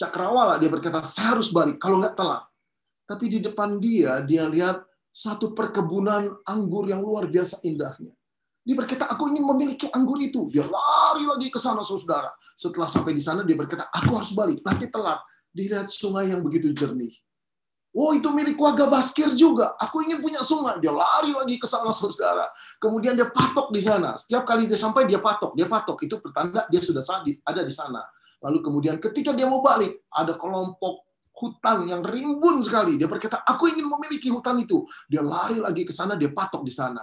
Cakrawala 0.00 0.56
dia 0.56 0.72
berkata, 0.72 1.04
saya 1.04 1.36
harus 1.36 1.52
balik 1.52 1.76
kalau 1.76 2.00
nggak 2.00 2.16
telat. 2.16 2.48
Tapi 3.04 3.24
di 3.28 3.38
depan 3.44 3.76
dia, 3.76 4.24
dia 4.24 4.48
lihat 4.48 4.80
satu 5.12 5.52
perkebunan 5.52 6.40
anggur 6.48 6.88
yang 6.88 7.04
luar 7.04 7.28
biasa 7.28 7.64
indahnya. 7.64 8.12
Dia 8.66 8.74
berkata, 8.74 9.06
aku 9.06 9.30
ingin 9.30 9.46
memiliki 9.46 9.86
anggur 9.94 10.18
itu. 10.18 10.50
Dia 10.50 10.66
lari 10.66 11.22
lagi 11.22 11.54
ke 11.54 11.56
sana, 11.62 11.86
saudara. 11.86 12.34
Setelah 12.58 12.90
sampai 12.90 13.14
di 13.14 13.22
sana, 13.22 13.46
dia 13.46 13.54
berkata, 13.54 13.86
aku 13.94 14.10
harus 14.18 14.34
balik. 14.34 14.58
Nanti 14.66 14.90
telat. 14.90 15.22
Dilihat 15.54 15.86
sungai 15.86 16.34
yang 16.34 16.42
begitu 16.42 16.74
jernih. 16.74 17.14
Oh, 17.96 18.12
itu 18.12 18.28
milik 18.28 18.60
warga 18.60 18.92
Baskir 18.92 19.32
juga. 19.32 19.72
Aku 19.80 20.04
ingin 20.04 20.20
punya 20.20 20.44
sungai. 20.44 20.76
Dia 20.84 20.92
lari 20.92 21.32
lagi 21.32 21.56
ke 21.56 21.64
sana, 21.64 21.96
saudara. 21.96 22.44
Kemudian 22.76 23.16
dia 23.16 23.32
patok 23.32 23.72
di 23.72 23.80
sana. 23.80 24.20
Setiap 24.20 24.44
kali 24.44 24.68
dia 24.68 24.76
sampai, 24.76 25.08
dia 25.08 25.16
patok. 25.16 25.56
Dia 25.56 25.64
patok. 25.64 26.04
Itu 26.04 26.20
pertanda 26.20 26.68
dia 26.68 26.84
sudah 26.84 27.00
ada 27.40 27.64
di 27.64 27.72
sana. 27.72 28.04
Lalu 28.44 28.60
kemudian 28.60 29.00
ketika 29.00 29.32
dia 29.32 29.48
mau 29.48 29.64
balik, 29.64 30.04
ada 30.12 30.36
kelompok 30.36 31.08
hutan 31.40 31.88
yang 31.88 32.04
rimbun 32.04 32.60
sekali. 32.60 33.00
Dia 33.00 33.08
berkata, 33.08 33.40
aku 33.40 33.72
ingin 33.72 33.88
memiliki 33.88 34.28
hutan 34.28 34.60
itu. 34.60 34.84
Dia 35.08 35.24
lari 35.24 35.56
lagi 35.56 35.88
ke 35.88 35.92
sana, 35.96 36.20
dia 36.20 36.28
patok 36.28 36.68
di 36.68 36.72
sana. 36.76 37.00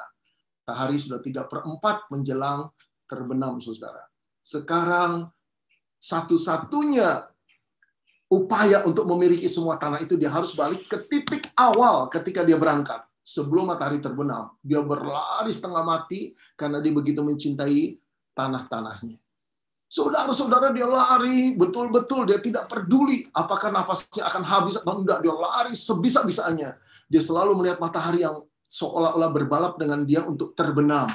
Matahari 0.62 1.01
sudah 1.01 1.17
tiga 1.25 1.49
per 1.49 1.65
empat 1.65 2.06
menjelang 2.13 2.69
terbenam, 3.10 3.58
saudara. 3.58 4.06
Sekarang 4.45 5.25
satu-satunya 5.97 7.33
upaya 8.34 8.82
untuk 8.89 9.06
memiliki 9.06 9.46
semua 9.46 9.78
tanah 9.78 10.02
itu 10.02 10.17
dia 10.17 10.34
harus 10.34 10.58
balik 10.58 10.89
ke 10.89 10.98
titik 11.06 11.54
awal 11.54 12.10
ketika 12.10 12.41
dia 12.41 12.58
berangkat 12.58 13.06
sebelum 13.22 13.69
matahari 13.69 14.02
terbenam. 14.02 14.50
Dia 14.65 14.82
berlari 14.82 15.54
setengah 15.54 15.86
mati 15.86 16.34
karena 16.58 16.82
dia 16.82 16.89
begitu 16.89 17.22
mencintai 17.22 18.02
tanah-tanahnya. 18.34 19.22
Saudara-saudara 19.93 20.74
dia 20.74 20.89
lari 20.89 21.54
betul-betul 21.54 22.26
dia 22.26 22.41
tidak 22.41 22.65
peduli 22.65 23.30
apakah 23.30 23.69
nafasnya 23.69 24.26
akan 24.26 24.41
habis 24.41 24.82
atau 24.82 24.98
enggak 24.98 25.22
dia 25.22 25.30
lari 25.30 25.78
sebisa-bisanya. 25.78 26.82
Dia 27.06 27.22
selalu 27.22 27.62
melihat 27.62 27.78
matahari 27.78 28.26
yang 28.26 28.41
seolah-olah 28.65 29.30
berbalap 29.30 29.78
dengan 29.78 30.02
dia 30.02 30.26
untuk 30.26 30.58
terbenam. 30.58 31.06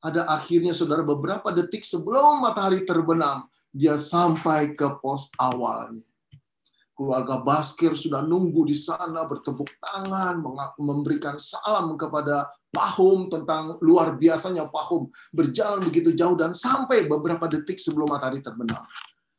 Ada 0.00 0.24
akhirnya 0.32 0.72
saudara 0.72 1.04
beberapa 1.04 1.52
detik 1.52 1.84
sebelum 1.84 2.40
matahari 2.40 2.88
terbenam, 2.88 3.44
dia 3.68 4.00
sampai 4.00 4.72
ke 4.72 4.88
pos 5.04 5.28
awalnya. 5.36 6.09
Keluarga 7.00 7.40
Baskir 7.40 7.96
sudah 7.96 8.20
nunggu 8.20 8.68
di 8.68 8.76
sana 8.76 9.24
bertepuk 9.24 9.72
tangan, 9.80 10.36
memberikan 10.76 11.40
salam 11.40 11.96
kepada 11.96 12.52
Pahum 12.68 13.32
tentang 13.32 13.80
luar 13.80 14.20
biasanya 14.20 14.68
Pahum 14.68 15.08
berjalan 15.32 15.80
begitu 15.80 16.12
jauh 16.12 16.36
dan 16.36 16.52
sampai 16.52 17.08
beberapa 17.08 17.48
detik 17.48 17.80
sebelum 17.80 18.12
matahari 18.12 18.44
terbenam. 18.44 18.84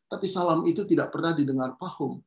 Tapi 0.10 0.26
salam 0.26 0.66
itu 0.66 0.90
tidak 0.90 1.14
pernah 1.14 1.38
didengar 1.38 1.78
Pahum 1.78 2.18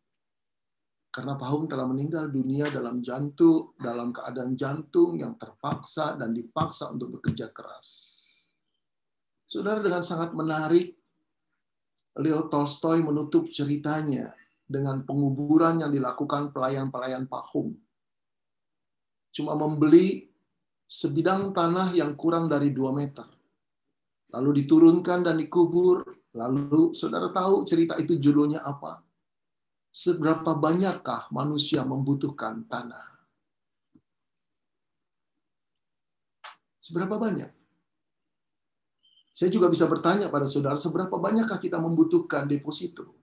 karena 1.15 1.39
Pahum 1.39 1.71
telah 1.71 1.87
meninggal 1.87 2.27
dunia 2.27 2.67
dalam 2.75 2.99
jantung, 2.99 3.79
dalam 3.79 4.11
keadaan 4.11 4.59
jantung 4.59 5.15
yang 5.15 5.39
terpaksa 5.39 6.19
dan 6.19 6.35
dipaksa 6.35 6.91
untuk 6.91 7.19
bekerja 7.19 7.55
keras. 7.55 8.19
Saudara 9.47 9.79
dengan 9.79 10.03
sangat 10.03 10.35
menarik, 10.35 10.99
Leo 12.19 12.51
Tolstoy 12.51 12.99
menutup 12.99 13.47
ceritanya 13.47 14.35
dengan 14.65 15.05
penguburan 15.05 15.81
yang 15.85 15.93
dilakukan 15.93 16.51
pelayan-pelayan 16.51 17.29
Pahum. 17.29 17.77
Cuma 19.35 19.55
membeli 19.55 20.31
sebidang 20.89 21.53
tanah 21.53 21.93
yang 21.93 22.17
kurang 22.17 22.49
dari 22.49 22.73
2 22.73 22.93
meter. 22.93 23.29
Lalu 24.33 24.65
diturunkan 24.65 25.27
dan 25.27 25.39
dikubur. 25.39 26.03
Lalu 26.35 26.91
saudara 26.91 27.31
tahu 27.31 27.63
cerita 27.63 27.95
itu 27.95 28.19
judulnya 28.19 28.67
apa? 28.67 29.05
seberapa 29.95 30.59
banyakkah 30.59 31.31
manusia 31.31 31.87
membutuhkan 31.87 32.67
tanah? 32.67 33.15
Seberapa 36.83 37.15
banyak? 37.15 37.49
Saya 39.31 39.51
juga 39.55 39.71
bisa 39.71 39.87
bertanya 39.87 40.27
pada 40.27 40.51
saudara, 40.51 40.75
seberapa 40.77 41.15
banyakkah 41.15 41.63
kita 41.63 41.79
membutuhkan 41.79 42.51
deposito? 42.51 43.15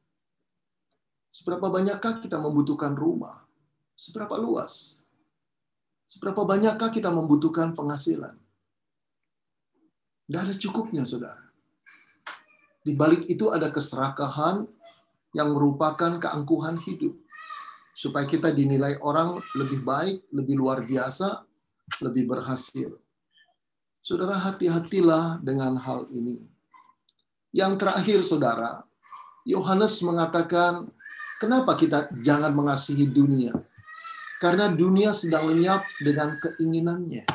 Seberapa 1.32 1.72
banyakkah 1.72 2.20
kita 2.20 2.36
membutuhkan 2.36 2.92
rumah? 2.92 3.48
Seberapa 3.96 4.36
luas? 4.36 5.08
Seberapa 6.04 6.44
banyakkah 6.44 6.92
kita 6.92 7.08
membutuhkan 7.08 7.72
penghasilan? 7.72 8.36
Tidak 10.28 10.42
ada 10.44 10.56
cukupnya, 10.60 11.08
saudara. 11.08 11.40
Di 12.84 12.92
balik 12.92 13.32
itu 13.32 13.48
ada 13.48 13.72
keserakahan, 13.72 14.68
yang 15.32 15.56
merupakan 15.56 16.20
keangkuhan 16.20 16.76
hidup. 16.84 17.16
Supaya 17.96 18.28
kita 18.28 18.52
dinilai 18.52 19.00
orang 19.04 19.40
lebih 19.56 19.84
baik, 19.84 20.28
lebih 20.32 20.60
luar 20.60 20.84
biasa, 20.84 21.44
lebih 22.04 22.28
berhasil. 22.28 22.96
Saudara, 24.04 24.36
hati-hatilah 24.36 25.40
dengan 25.44 25.76
hal 25.80 26.08
ini. 26.12 26.48
Yang 27.52 27.84
terakhir, 27.84 28.20
saudara, 28.24 28.84
Yohanes 29.44 30.00
mengatakan, 30.02 30.88
kenapa 31.42 31.74
kita 31.74 32.14
jangan 32.22 32.54
mengasihi 32.54 33.10
dunia? 33.10 33.58
Karena 34.38 34.70
dunia 34.70 35.18
sedang 35.18 35.50
lenyap 35.50 35.82
dengan 35.98 36.38
keinginannya. 36.38 37.26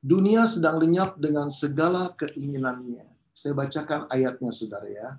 Dunia 0.00 0.44
sedang 0.44 0.76
lenyap 0.80 1.16
dengan 1.16 1.48
segala 1.48 2.12
keinginannya. 2.16 3.08
Saya 3.32 3.56
bacakan 3.56 4.08
ayatnya, 4.12 4.52
saudara 4.52 4.88
ya 4.88 5.16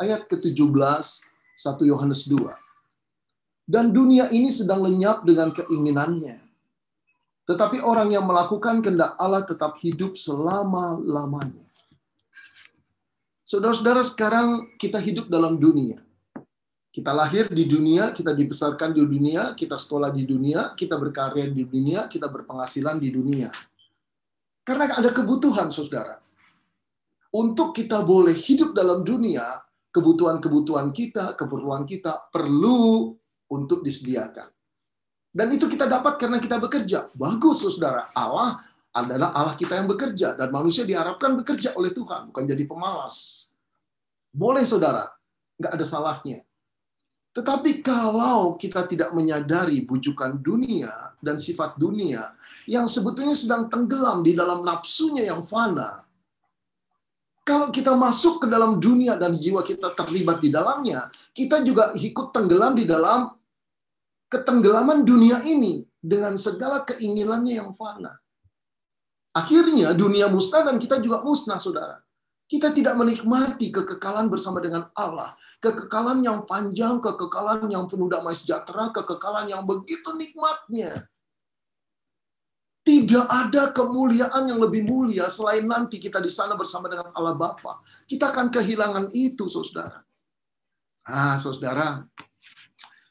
ayat 0.00 0.24
ke-17 0.26 1.06
1 1.60 1.90
Yohanes 1.92 2.24
2. 2.24 2.40
Dan 3.68 3.92
dunia 3.92 4.32
ini 4.32 4.48
sedang 4.50 4.82
lenyap 4.82 5.22
dengan 5.28 5.52
keinginannya. 5.52 6.40
Tetapi 7.44 7.84
orang 7.84 8.10
yang 8.10 8.24
melakukan 8.24 8.80
kehendak 8.80 9.14
Allah 9.20 9.44
tetap 9.44 9.76
hidup 9.84 10.16
selama-lamanya. 10.16 11.68
Saudara-saudara, 13.44 14.02
sekarang 14.02 14.74
kita 14.80 14.98
hidup 14.98 15.28
dalam 15.28 15.60
dunia. 15.60 16.00
Kita 16.90 17.14
lahir 17.14 17.46
di 17.46 17.70
dunia, 17.70 18.10
kita 18.10 18.34
dibesarkan 18.34 18.90
di 18.90 19.06
dunia, 19.06 19.54
kita 19.54 19.78
sekolah 19.78 20.10
di 20.10 20.26
dunia, 20.26 20.74
kita 20.74 20.98
berkarya 20.98 21.46
di 21.46 21.62
dunia, 21.62 22.10
kita 22.10 22.26
berpenghasilan 22.26 22.98
di 22.98 23.14
dunia. 23.14 23.46
Karena 24.66 24.90
ada 24.98 25.14
kebutuhan, 25.14 25.70
saudara. 25.70 26.18
Untuk 27.30 27.78
kita 27.78 28.02
boleh 28.02 28.34
hidup 28.34 28.74
dalam 28.74 29.06
dunia, 29.06 29.62
kebutuhan-kebutuhan 29.94 30.90
kita, 30.90 31.38
keperluan 31.38 31.86
kita 31.86 32.26
perlu 32.34 33.14
untuk 33.46 33.86
disediakan. 33.86 34.50
Dan 35.30 35.46
itu 35.54 35.70
kita 35.70 35.86
dapat 35.86 36.18
karena 36.18 36.42
kita 36.42 36.58
bekerja. 36.58 37.06
Bagus, 37.14 37.62
saudara. 37.62 38.10
Allah 38.18 38.58
adalah 38.90 39.30
Allah 39.30 39.54
kita 39.54 39.78
yang 39.78 39.86
bekerja. 39.86 40.34
Dan 40.34 40.50
manusia 40.50 40.82
diharapkan 40.82 41.38
bekerja 41.38 41.78
oleh 41.78 41.94
Tuhan, 41.94 42.34
bukan 42.34 42.44
jadi 42.50 42.66
pemalas. 42.66 43.46
Boleh, 44.34 44.66
saudara. 44.66 45.06
Nggak 45.54 45.72
ada 45.78 45.86
salahnya. 45.86 46.49
Tetapi 47.30 47.78
kalau 47.78 48.58
kita 48.58 48.90
tidak 48.90 49.14
menyadari 49.14 49.86
bujukan 49.86 50.34
dunia 50.42 51.14
dan 51.22 51.38
sifat 51.38 51.78
dunia 51.78 52.34
yang 52.66 52.90
sebetulnya 52.90 53.38
sedang 53.38 53.70
tenggelam 53.70 54.26
di 54.26 54.34
dalam 54.34 54.66
nafsunya 54.66 55.30
yang 55.30 55.46
fana, 55.46 56.02
kalau 57.46 57.70
kita 57.70 57.94
masuk 57.94 58.42
ke 58.42 58.46
dalam 58.50 58.82
dunia 58.82 59.14
dan 59.14 59.38
jiwa 59.38 59.62
kita 59.62 59.94
terlibat 59.94 60.42
di 60.42 60.50
dalamnya, 60.50 61.06
kita 61.30 61.62
juga 61.62 61.94
ikut 61.94 62.34
tenggelam 62.34 62.74
di 62.74 62.84
dalam 62.86 63.30
ketenggelaman 64.30 65.06
dunia 65.06 65.42
ini 65.46 65.86
dengan 65.98 66.34
segala 66.34 66.82
keinginannya 66.82 67.58
yang 67.62 67.70
fana. 67.74 68.14
Akhirnya 69.30 69.94
dunia 69.94 70.26
musnah 70.26 70.66
dan 70.66 70.82
kita 70.82 70.98
juga 70.98 71.22
musnah, 71.22 71.62
saudara. 71.62 72.02
Kita 72.50 72.74
tidak 72.74 72.98
menikmati 72.98 73.70
kekekalan 73.70 74.26
bersama 74.26 74.58
dengan 74.58 74.90
Allah. 74.98 75.38
Kekekalan 75.62 76.18
yang 76.26 76.42
panjang, 76.50 76.98
kekekalan 76.98 77.70
yang 77.70 77.86
penuh 77.86 78.10
damai 78.10 78.34
sejahtera, 78.34 78.90
kekekalan 78.90 79.46
yang 79.46 79.62
begitu 79.62 80.10
nikmatnya. 80.18 81.06
Tidak 82.82 83.26
ada 83.30 83.70
kemuliaan 83.70 84.50
yang 84.50 84.58
lebih 84.58 84.82
mulia 84.82 85.30
selain 85.30 85.62
nanti 85.62 86.02
kita 86.02 86.18
di 86.18 86.26
sana 86.26 86.58
bersama 86.58 86.90
dengan 86.90 87.14
Allah 87.14 87.38
Bapa. 87.38 87.86
Kita 88.02 88.34
akan 88.34 88.50
kehilangan 88.50 89.14
itu, 89.14 89.46
saudara. 89.46 90.02
Ah, 91.06 91.38
saudara. 91.38 92.02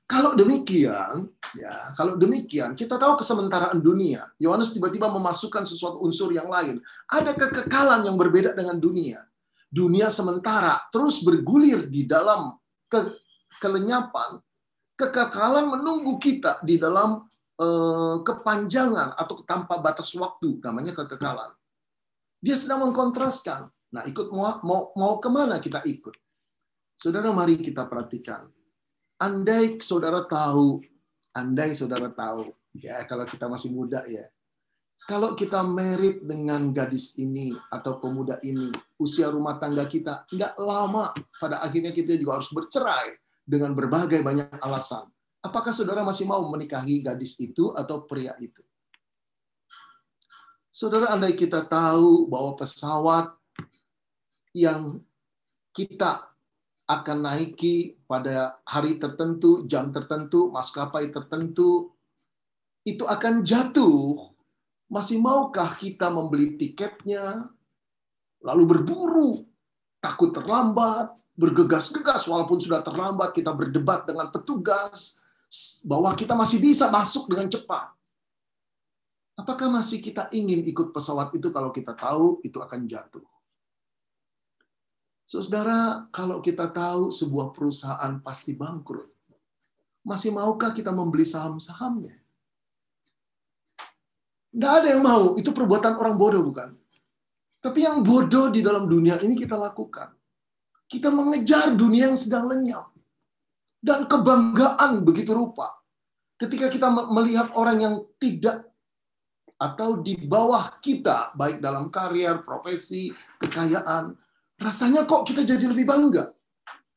Kalau 0.10 0.36
demikian, 0.36 1.32
ya, 1.56 1.94
kalau 1.96 2.20
demikian, 2.20 2.76
kita 2.76 3.00
tahu 3.00 3.24
kesementaraan 3.24 3.80
dunia. 3.80 4.28
Yohanes 4.42 4.76
tiba-tiba 4.76 5.08
memasukkan 5.08 5.64
sesuatu 5.64 6.02
unsur 6.04 6.34
yang 6.36 6.50
lain. 6.52 6.82
Ada 7.08 7.38
kekekalan 7.38 8.04
yang 8.04 8.20
berbeda 8.20 8.52
dengan 8.58 8.82
dunia. 8.82 9.29
Dunia 9.70 10.10
sementara 10.10 10.90
terus 10.90 11.22
bergulir 11.22 11.86
di 11.86 12.10
dalam 12.10 12.58
ke 12.90 13.00
kelenyapan. 13.62 14.42
Kekekalan 14.98 15.70
menunggu 15.70 16.20
kita 16.20 16.60
di 16.66 16.76
dalam 16.76 17.30
Eh, 17.60 18.18
kepanjangan 18.24 19.20
atau 19.20 19.44
tanpa 19.44 19.84
batas 19.84 20.16
waktu, 20.16 20.64
namanya 20.64 20.96
kekekalan. 20.96 21.52
Dia 22.40 22.56
sedang 22.56 22.88
mengkontraskan 22.88 23.68
Nah, 23.90 24.06
ikut 24.06 24.30
mau 24.30 24.62
mau, 24.62 24.94
mau 24.94 25.18
ke 25.18 25.28
mana 25.34 25.58
kita 25.58 25.82
ikut? 25.82 26.14
Saudara, 26.94 27.34
mari 27.34 27.58
kita 27.58 27.90
perhatikan. 27.90 28.46
Andai 29.18 29.82
saudara 29.82 30.22
tahu, 30.30 30.78
andai 31.34 31.74
saudara 31.74 32.14
tahu, 32.14 32.54
ya 32.78 33.02
kalau 33.10 33.26
kita 33.26 33.50
masih 33.50 33.74
muda 33.74 34.06
ya, 34.06 34.30
kalau 35.10 35.34
kita 35.34 35.66
merit 35.66 36.22
dengan 36.22 36.70
gadis 36.70 37.18
ini 37.18 37.58
atau 37.74 37.98
pemuda 37.98 38.38
ini, 38.46 38.70
usia 39.02 39.34
rumah 39.34 39.58
tangga 39.58 39.90
kita 39.90 40.30
nggak 40.30 40.54
lama, 40.62 41.18
pada 41.42 41.66
akhirnya 41.66 41.90
kita 41.90 42.14
juga 42.14 42.38
harus 42.38 42.54
bercerai 42.54 43.18
dengan 43.42 43.74
berbagai 43.74 44.22
banyak 44.22 44.62
alasan. 44.62 45.10
Apakah 45.42 45.74
saudara 45.74 46.06
masih 46.06 46.30
mau 46.30 46.46
menikahi 46.46 47.02
gadis 47.02 47.42
itu 47.42 47.74
atau 47.74 48.06
pria 48.06 48.38
itu? 48.38 48.62
Saudara, 50.70 51.10
andai 51.10 51.34
kita 51.34 51.66
tahu 51.66 52.30
bahwa 52.30 52.54
pesawat 52.54 53.34
yang 54.54 55.02
kita 55.74 56.30
akan 56.86 57.18
naiki 57.26 57.98
pada 58.06 58.62
hari 58.62 59.02
tertentu, 59.02 59.66
jam 59.66 59.90
tertentu, 59.90 60.54
maskapai 60.54 61.10
tertentu, 61.10 61.98
itu 62.86 63.10
akan 63.10 63.42
jatuh 63.42 64.38
masih 64.90 65.22
maukah 65.22 65.78
kita 65.78 66.10
membeli 66.10 66.58
tiketnya, 66.58 67.46
lalu 68.42 68.64
berburu, 68.66 69.46
takut 70.02 70.34
terlambat, 70.34 71.14
bergegas-gegas 71.38 72.26
walaupun 72.26 72.58
sudah 72.58 72.82
terlambat, 72.82 73.32
kita 73.32 73.54
berdebat 73.54 74.04
dengan 74.10 74.34
petugas 74.34 75.22
bahwa 75.86 76.12
kita 76.18 76.34
masih 76.34 76.58
bisa 76.58 76.90
masuk 76.90 77.30
dengan 77.30 77.48
cepat. 77.48 77.94
Apakah 79.40 79.72
masih 79.72 80.04
kita 80.04 80.28
ingin 80.36 80.68
ikut 80.68 80.92
pesawat 80.92 81.32
itu 81.32 81.48
kalau 81.48 81.72
kita 81.72 81.96
tahu 81.96 82.44
itu 82.44 82.60
akan 82.60 82.84
jatuh? 82.90 83.24
Saudara, 85.24 86.10
kalau 86.10 86.42
kita 86.42 86.68
tahu 86.68 87.14
sebuah 87.14 87.54
perusahaan 87.56 88.20
pasti 88.20 88.58
bangkrut, 88.58 89.08
masih 90.04 90.34
maukah 90.34 90.74
kita 90.74 90.90
membeli 90.90 91.24
saham-sahamnya? 91.24 92.18
Nggak 94.54 94.74
ada 94.82 94.88
yang 94.98 95.04
mau. 95.06 95.24
Itu 95.38 95.54
perbuatan 95.54 95.94
orang 95.98 96.16
bodoh, 96.18 96.42
bukan? 96.42 96.74
Tapi 97.60 97.80
yang 97.84 98.02
bodoh 98.02 98.50
di 98.50 98.64
dalam 98.64 98.88
dunia 98.88 99.20
ini 99.20 99.36
kita 99.36 99.60
lakukan. 99.60 100.16
Kita 100.90 101.14
mengejar 101.14 101.76
dunia 101.78 102.10
yang 102.10 102.18
sedang 102.18 102.50
lenyap. 102.50 102.90
Dan 103.80 104.10
kebanggaan 104.10 105.06
begitu 105.06 105.32
rupa. 105.32 105.78
Ketika 106.40 106.72
kita 106.72 106.88
melihat 106.90 107.52
orang 107.54 107.78
yang 107.84 107.96
tidak 108.16 108.64
atau 109.60 110.00
di 110.00 110.16
bawah 110.16 110.80
kita, 110.80 111.36
baik 111.36 111.60
dalam 111.60 111.92
karier, 111.92 112.40
profesi, 112.40 113.12
kekayaan, 113.44 114.16
rasanya 114.56 115.04
kok 115.04 115.28
kita 115.28 115.44
jadi 115.44 115.68
lebih 115.68 115.84
bangga. 115.84 116.32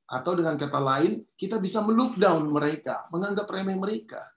Atau 0.06 0.38
dengan 0.38 0.54
kata 0.54 0.78
lain, 0.78 1.26
kita 1.34 1.58
bisa 1.58 1.82
melook 1.82 2.14
down 2.14 2.46
mereka, 2.48 3.10
menganggap 3.10 3.50
remeh 3.50 3.74
mereka. 3.74 4.31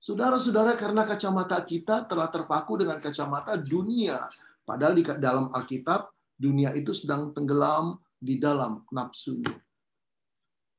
Saudara-saudara, 0.00 0.80
karena 0.80 1.04
kacamata 1.04 1.60
kita 1.60 2.08
telah 2.08 2.32
terpaku 2.32 2.80
dengan 2.80 2.96
kacamata 2.96 3.60
dunia. 3.60 4.32
Padahal 4.64 4.96
di 4.96 5.04
dalam 5.04 5.52
Alkitab, 5.52 6.08
dunia 6.40 6.72
itu 6.72 6.96
sedang 6.96 7.36
tenggelam 7.36 8.00
di 8.16 8.40
dalam 8.40 8.80
nafsunya. 8.88 9.52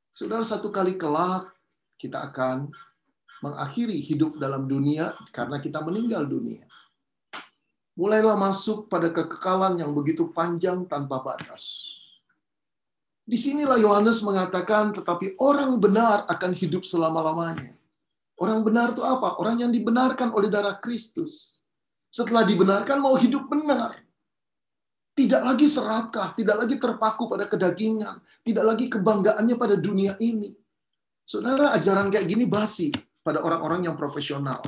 Saudara, 0.10 0.42
satu 0.42 0.74
kali 0.74 0.98
kelak 0.98 1.54
kita 2.02 2.34
akan 2.34 2.74
mengakhiri 3.46 4.02
hidup 4.02 4.42
dalam 4.42 4.66
dunia 4.66 5.14
karena 5.30 5.62
kita 5.62 5.86
meninggal 5.86 6.26
dunia. 6.26 6.66
Mulailah 7.94 8.34
masuk 8.42 8.90
pada 8.90 9.14
kekekalan 9.14 9.78
yang 9.78 9.94
begitu 9.94 10.34
panjang 10.34 10.90
tanpa 10.90 11.22
batas. 11.22 11.94
Di 13.22 13.38
sinilah 13.38 13.78
Yohanes 13.78 14.26
mengatakan, 14.26 14.98
tetapi 14.98 15.38
orang 15.38 15.78
benar 15.78 16.26
akan 16.26 16.58
hidup 16.58 16.82
selama-lamanya. 16.90 17.81
Orang 18.42 18.66
benar 18.66 18.98
itu 18.98 19.06
apa? 19.06 19.38
Orang 19.38 19.62
yang 19.62 19.70
dibenarkan 19.70 20.34
oleh 20.34 20.50
darah 20.50 20.82
Kristus. 20.82 21.62
Setelah 22.10 22.42
dibenarkan 22.42 22.98
mau 22.98 23.14
hidup 23.14 23.46
benar. 23.46 24.02
Tidak 25.14 25.46
lagi 25.46 25.70
serakah, 25.70 26.34
tidak 26.34 26.66
lagi 26.66 26.82
terpaku 26.82 27.30
pada 27.30 27.46
kedagingan, 27.46 28.18
tidak 28.42 28.66
lagi 28.66 28.90
kebanggaannya 28.90 29.56
pada 29.60 29.78
dunia 29.78 30.18
ini. 30.18 30.50
Saudara, 31.22 31.78
ajaran 31.78 32.10
kayak 32.10 32.26
gini 32.26 32.50
basi 32.50 32.90
pada 33.22 33.46
orang-orang 33.46 33.86
yang 33.86 33.96
profesional, 34.00 34.64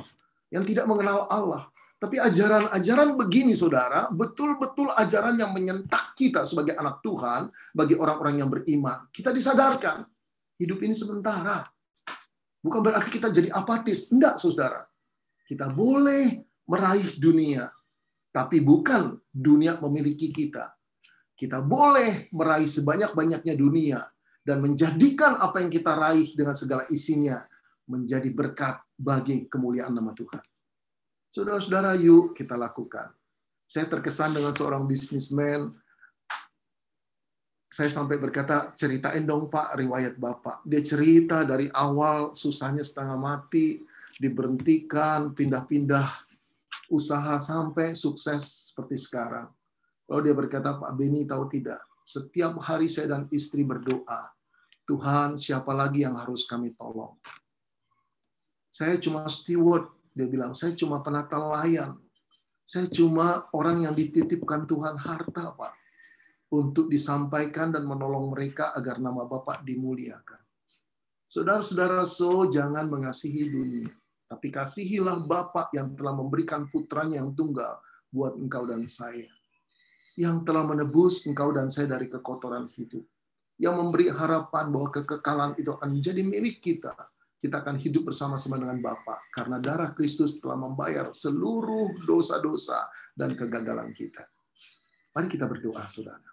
yang 0.54 0.62
tidak 0.62 0.86
mengenal 0.86 1.26
Allah. 1.32 1.66
Tapi 1.98 2.20
ajaran-ajaran 2.20 3.16
begini, 3.18 3.58
saudara, 3.58 4.12
betul-betul 4.14 4.94
ajaran 4.94 5.40
yang 5.40 5.56
menyentak 5.56 6.14
kita 6.14 6.44
sebagai 6.46 6.78
anak 6.78 7.02
Tuhan, 7.02 7.50
bagi 7.74 7.98
orang-orang 7.98 8.44
yang 8.44 8.52
beriman. 8.52 9.10
Kita 9.10 9.34
disadarkan, 9.34 10.06
hidup 10.60 10.84
ini 10.84 10.94
sementara. 10.94 11.73
Bukan 12.64 12.80
berarti 12.80 13.12
kita 13.12 13.28
jadi 13.28 13.52
apatis. 13.52 14.10
Enggak, 14.16 14.40
saudara. 14.40 14.88
Kita 15.44 15.68
boleh 15.68 16.40
meraih 16.64 17.20
dunia, 17.20 17.68
tapi 18.32 18.64
bukan 18.64 19.20
dunia 19.28 19.76
memiliki 19.84 20.32
kita. 20.32 20.72
Kita 21.36 21.60
boleh 21.60 22.32
meraih 22.32 22.70
sebanyak-banyaknya 22.70 23.54
dunia 23.60 24.00
dan 24.48 24.64
menjadikan 24.64 25.36
apa 25.44 25.60
yang 25.60 25.68
kita 25.68 25.92
raih 25.92 26.32
dengan 26.32 26.56
segala 26.56 26.88
isinya 26.88 27.44
menjadi 27.84 28.32
berkat 28.32 28.80
bagi 28.96 29.52
kemuliaan 29.52 29.92
nama 29.92 30.16
Tuhan. 30.16 30.40
Saudara-saudara, 31.28 32.00
yuk 32.00 32.32
kita 32.32 32.56
lakukan. 32.56 33.12
Saya 33.68 33.92
terkesan 33.92 34.38
dengan 34.40 34.56
seorang 34.56 34.88
bisnismen 34.88 35.76
saya 37.74 37.90
sampai 37.90 38.22
berkata, 38.22 38.70
ceritain 38.78 39.26
dong 39.26 39.50
Pak 39.50 39.74
riwayat 39.74 40.22
Bapak. 40.22 40.62
Dia 40.62 40.86
cerita 40.86 41.42
dari 41.42 41.66
awal 41.74 42.38
susahnya 42.38 42.86
setengah 42.86 43.18
mati, 43.18 43.82
diberhentikan, 44.22 45.34
pindah-pindah 45.34 46.06
usaha 46.94 47.34
sampai 47.42 47.98
sukses 47.98 48.70
seperti 48.70 49.02
sekarang. 49.02 49.50
Lalu 50.06 50.22
dia 50.30 50.36
berkata, 50.38 50.78
Pak 50.78 50.94
Beni 50.94 51.26
tahu 51.26 51.50
tidak, 51.50 51.82
setiap 52.06 52.62
hari 52.62 52.86
saya 52.86 53.18
dan 53.18 53.26
istri 53.34 53.66
berdoa, 53.66 54.30
Tuhan 54.86 55.34
siapa 55.34 55.74
lagi 55.74 56.06
yang 56.06 56.14
harus 56.14 56.46
kami 56.46 56.78
tolong? 56.78 57.18
Saya 58.70 59.02
cuma 59.02 59.26
steward, 59.26 59.90
dia 60.14 60.30
bilang, 60.30 60.54
saya 60.54 60.78
cuma 60.78 61.02
penata 61.02 61.42
layan. 61.42 61.98
Saya 62.62 62.86
cuma 62.86 63.50
orang 63.50 63.90
yang 63.90 63.98
dititipkan 63.98 64.70
Tuhan 64.70 64.94
harta, 64.94 65.58
Pak 65.58 65.83
untuk 66.54 66.86
disampaikan 66.86 67.74
dan 67.74 67.90
menolong 67.90 68.30
mereka 68.30 68.70
agar 68.78 69.02
nama 69.02 69.26
Bapak 69.26 69.66
dimuliakan. 69.66 70.38
Saudara-saudara, 71.26 72.06
so 72.06 72.46
jangan 72.46 72.86
mengasihi 72.86 73.50
dunia, 73.50 73.90
tapi 74.30 74.54
kasihilah 74.54 75.18
Bapak 75.26 75.74
yang 75.74 75.98
telah 75.98 76.14
memberikan 76.14 76.70
putranya 76.70 77.26
yang 77.26 77.34
tunggal 77.34 77.82
buat 78.14 78.38
engkau 78.38 78.70
dan 78.70 78.86
saya. 78.86 79.26
Yang 80.14 80.46
telah 80.46 80.62
menebus 80.62 81.26
engkau 81.26 81.50
dan 81.50 81.74
saya 81.74 81.90
dari 81.90 82.06
kekotoran 82.06 82.70
hidup. 82.70 83.02
Yang 83.58 83.76
memberi 83.82 84.14
harapan 84.14 84.70
bahwa 84.70 84.94
kekekalan 84.94 85.58
itu 85.58 85.74
akan 85.74 85.90
menjadi 85.90 86.22
milik 86.22 86.62
kita. 86.62 86.94
Kita 87.42 87.66
akan 87.66 87.82
hidup 87.82 88.14
bersama-sama 88.14 88.62
dengan 88.62 88.78
Bapa 88.78 89.18
karena 89.34 89.58
darah 89.58 89.92
Kristus 89.98 90.38
telah 90.38 90.56
membayar 90.56 91.10
seluruh 91.10 92.06
dosa-dosa 92.06 92.88
dan 93.18 93.34
kegagalan 93.34 93.90
kita. 93.90 94.22
Mari 95.18 95.28
kita 95.30 95.50
berdoa, 95.50 95.86
saudara. 95.90 96.33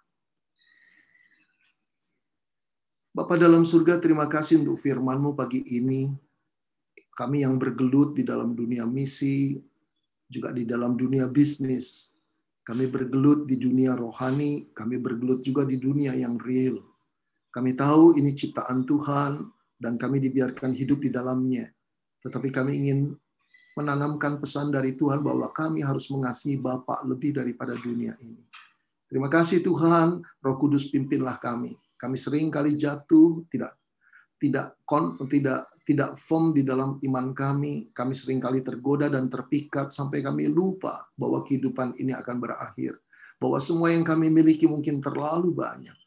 Bapak 3.11 3.43
dalam 3.43 3.67
surga, 3.67 3.99
terima 3.99 4.23
kasih 4.23 4.63
untuk 4.63 4.79
firman-Mu 4.79 5.35
pagi 5.35 5.59
ini. 5.67 6.07
Kami 7.11 7.43
yang 7.43 7.59
bergelut 7.59 8.15
di 8.15 8.23
dalam 8.23 8.55
dunia 8.55 8.87
misi, 8.87 9.59
juga 10.31 10.55
di 10.55 10.63
dalam 10.63 10.95
dunia 10.95 11.27
bisnis. 11.27 12.15
Kami 12.63 12.87
bergelut 12.87 13.51
di 13.51 13.59
dunia 13.59 13.99
rohani, 13.99 14.71
kami 14.71 14.95
bergelut 14.95 15.43
juga 15.43 15.67
di 15.67 15.75
dunia 15.75 16.15
yang 16.15 16.39
real. 16.39 16.79
Kami 17.51 17.75
tahu 17.75 18.15
ini 18.15 18.31
ciptaan 18.31 18.87
Tuhan, 18.87 19.43
dan 19.75 19.99
kami 19.99 20.23
dibiarkan 20.23 20.71
hidup 20.71 21.03
di 21.03 21.11
dalamnya. 21.11 21.67
Tetapi 22.23 22.47
kami 22.47 22.79
ingin 22.79 23.11
menanamkan 23.75 24.39
pesan 24.39 24.71
dari 24.71 24.95
Tuhan 24.95 25.19
bahwa 25.19 25.51
kami 25.51 25.83
harus 25.83 26.07
mengasihi 26.15 26.63
Bapak 26.63 27.03
lebih 27.03 27.35
daripada 27.35 27.75
dunia 27.75 28.15
ini. 28.23 28.39
Terima 29.11 29.27
kasih 29.27 29.59
Tuhan, 29.59 30.23
Roh 30.39 30.55
Kudus 30.55 30.87
pimpinlah 30.87 31.35
kami 31.43 31.75
kami 32.01 32.17
sering 32.17 32.49
kali 32.49 32.73
jatuh, 32.73 33.45
tidak 33.53 33.77
tidak 34.41 34.81
kon, 34.89 35.21
tidak 35.29 35.69
tidak 35.85 36.17
firm 36.17 36.49
di 36.49 36.65
dalam 36.65 36.97
iman 36.97 37.29
kami. 37.29 37.93
Kami 37.93 38.13
sering 38.17 38.41
kali 38.41 38.65
tergoda 38.65 39.05
dan 39.05 39.29
terpikat 39.29 39.93
sampai 39.93 40.25
kami 40.25 40.49
lupa 40.49 41.05
bahwa 41.13 41.45
kehidupan 41.45 41.93
ini 42.01 42.17
akan 42.17 42.41
berakhir. 42.41 42.97
Bahwa 43.37 43.61
semua 43.61 43.93
yang 43.93 44.01
kami 44.01 44.33
miliki 44.33 44.65
mungkin 44.65 44.97
terlalu 44.97 45.53
banyak. 45.53 45.97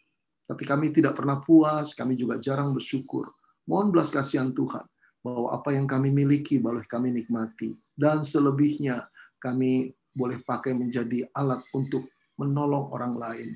Tapi 0.44 0.62
kami 0.66 0.90
tidak 0.90 1.14
pernah 1.14 1.38
puas, 1.38 1.94
kami 1.94 2.18
juga 2.18 2.42
jarang 2.42 2.74
bersyukur. 2.74 3.30
Mohon 3.70 3.94
belas 3.94 4.10
kasihan 4.10 4.50
Tuhan 4.50 4.84
bahwa 5.24 5.56
apa 5.56 5.72
yang 5.72 5.86
kami 5.86 6.10
miliki 6.10 6.58
boleh 6.58 6.84
kami 6.84 7.14
nikmati. 7.14 7.78
Dan 7.94 8.26
selebihnya 8.26 9.06
kami 9.38 9.94
boleh 10.10 10.42
pakai 10.42 10.74
menjadi 10.74 11.26
alat 11.34 11.62
untuk 11.74 12.10
menolong 12.38 12.90
orang 12.90 13.14
lain 13.14 13.50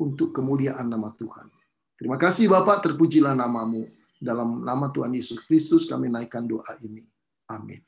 untuk 0.00 0.32
kemuliaan 0.36 0.88
nama 0.88 1.12
Tuhan. 1.14 1.61
Terima 2.02 2.18
kasih 2.18 2.50
Bapak, 2.50 2.82
terpujilah 2.82 3.30
namamu. 3.30 3.86
Dalam 4.18 4.66
nama 4.66 4.90
Tuhan 4.90 5.14
Yesus 5.14 5.38
Kristus 5.46 5.86
kami 5.86 6.10
naikkan 6.10 6.42
doa 6.42 6.74
ini. 6.82 7.06
Amin. 7.46 7.78